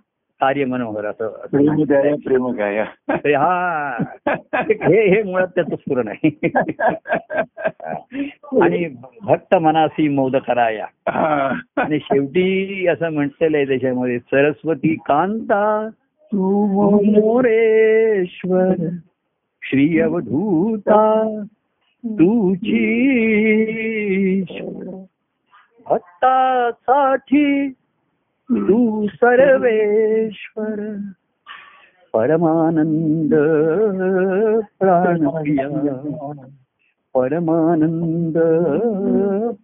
[0.41, 1.27] कार्य मनोहर असं
[2.25, 2.51] प्रेम
[3.09, 3.97] ते हा.
[4.29, 6.29] हे हे मुळात त्याचं स्फुरण आहे.
[8.61, 10.85] आणि भक्त मनासी मोद कराया.
[11.77, 15.89] आणि शेवटी असं म्हटलेलं आहे त्याच्यामध्ये सरस्वती कांता
[16.33, 16.69] तू
[17.21, 18.73] मोरेश्वर.
[19.69, 21.43] श्री अवधूता
[22.05, 22.83] तुझी
[25.89, 27.73] भक्तासाठी
[28.51, 30.95] तू सर्वेश्वर
[32.13, 33.33] परमानंद
[34.79, 36.29] प्राणप्रिया.
[37.13, 38.37] परमानंद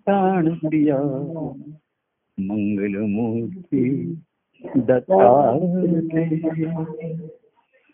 [0.06, 1.00] प्राणप्रिया.
[2.40, 4.20] मंगलमूर्ती
[4.76, 6.74] दत्तात्रेय.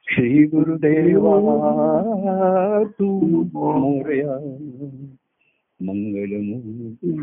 [0.09, 4.57] श्री गुरुदेवा तू मोरया.
[5.81, 7.21] मंगलमूर्ती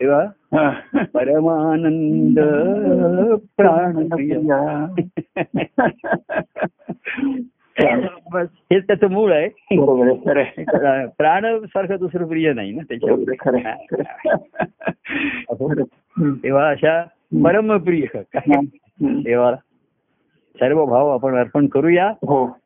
[0.00, 0.72] तेव्हा हा.
[1.04, 2.40] परमानंद
[3.56, 4.94] प्राणप्रिया.
[8.32, 9.48] बस हेच त्याचं मूळ आहे.
[11.06, 13.20] प्राण सारखं दुसरं प्रिय नाही ना त्याच्यावर.
[16.44, 17.02] तेव्हा अशा
[17.34, 18.22] परमप्रिय.
[18.22, 18.60] काय.
[19.02, 19.56] देवाला.
[20.56, 22.08] सर्व भाव आपण अर्पण करूया.
[22.08, 22.58] हो.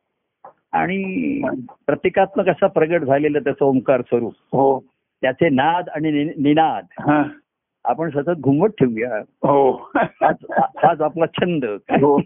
[0.71, 1.41] आणि
[1.85, 4.33] प्रतिकात्मक असा प्रगट झालेला त्याचं ओंकार स्वरूप.
[4.37, 4.79] हो.
[5.21, 7.23] त्याचे नाद आणि निनाद हा.
[7.85, 9.15] आपण सतत घुमवत ठेवूया.
[9.19, 9.91] हो.
[9.95, 11.65] हाच आपला छंद.
[11.89, 12.21] हो.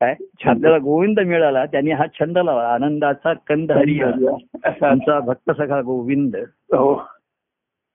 [0.00, 0.14] काय?
[0.44, 1.66] आपल्याला गोविंद मिळाला.
[1.66, 2.68] त्यांनी हा छंद लावला.
[2.68, 4.08] आनंदाचा कंद हरिया.
[4.90, 6.36] आमचा भक्त सखा गोविंद.
[6.72, 7.15] हो.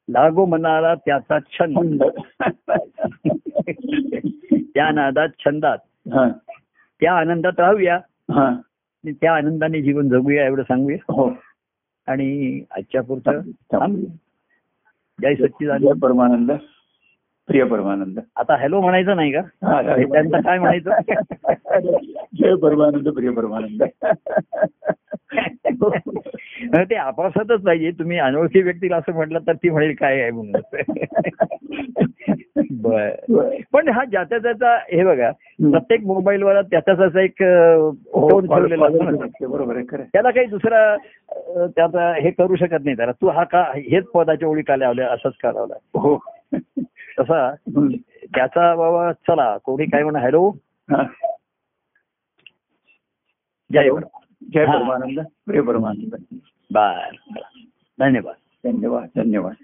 [0.10, 2.04] लागो मनाला त्याचा छंद.
[4.76, 5.78] त्या नादात छंदात.
[6.14, 6.30] हा.
[7.02, 8.00] त्या आनंदात राहूया.
[8.32, 8.56] हा.
[9.08, 11.14] त्या आनंदाने जीवन जगूया एवढं सांगूया.
[11.14, 11.32] हो.
[12.08, 13.42] आणि आजच्या पुरतं.
[15.22, 16.02] जय सच्चिदानंद.
[16.02, 16.52] परमानंद.
[17.48, 18.20] प्रिय परमानंद.
[18.36, 19.40] आता हॅलो म्हणायचं नाही का?
[19.40, 20.92] हा, त्यांचं काय म्हणायचं?
[22.36, 23.84] जय परमानंद प्रिय परमानंद.
[26.66, 27.92] ते आपापसातच पाहिजे.
[27.92, 30.62] तुम्ही अनोळखी व्यक्तीला असं म्हटलं तर ती म्हणेल काय आहे म्हणून?
[32.72, 33.10] बर.
[33.74, 35.32] पण हा ज्याचा त्याचा हे बघा
[35.62, 37.44] प्रत्येक मोबाईलवर त्याचा त्याचा एक
[38.14, 39.82] टोन ठेवलेला हो, बरोबर.
[39.82, 40.98] त्याला काही दुसरा
[41.68, 42.98] त्याचा हे करू शकत नाही.
[42.98, 46.00] त्याला तू हा का हेच पदाच्या ओळी का लावल्या असंच का लावला?
[46.00, 46.20] हो.
[47.20, 47.54] तसा.
[48.36, 50.52] त्याचा बाबा चला कोणी काय म्हणा हॅलो?
[50.92, 51.04] हा.
[53.74, 53.90] जय
[54.44, 54.66] जय.
[54.66, 56.24] परमानंद प्रिय परमानंद.
[56.74, 57.16] बर
[58.00, 58.36] धन्यवाद.
[58.66, 59.56] धन्यवाद धन्यवाद.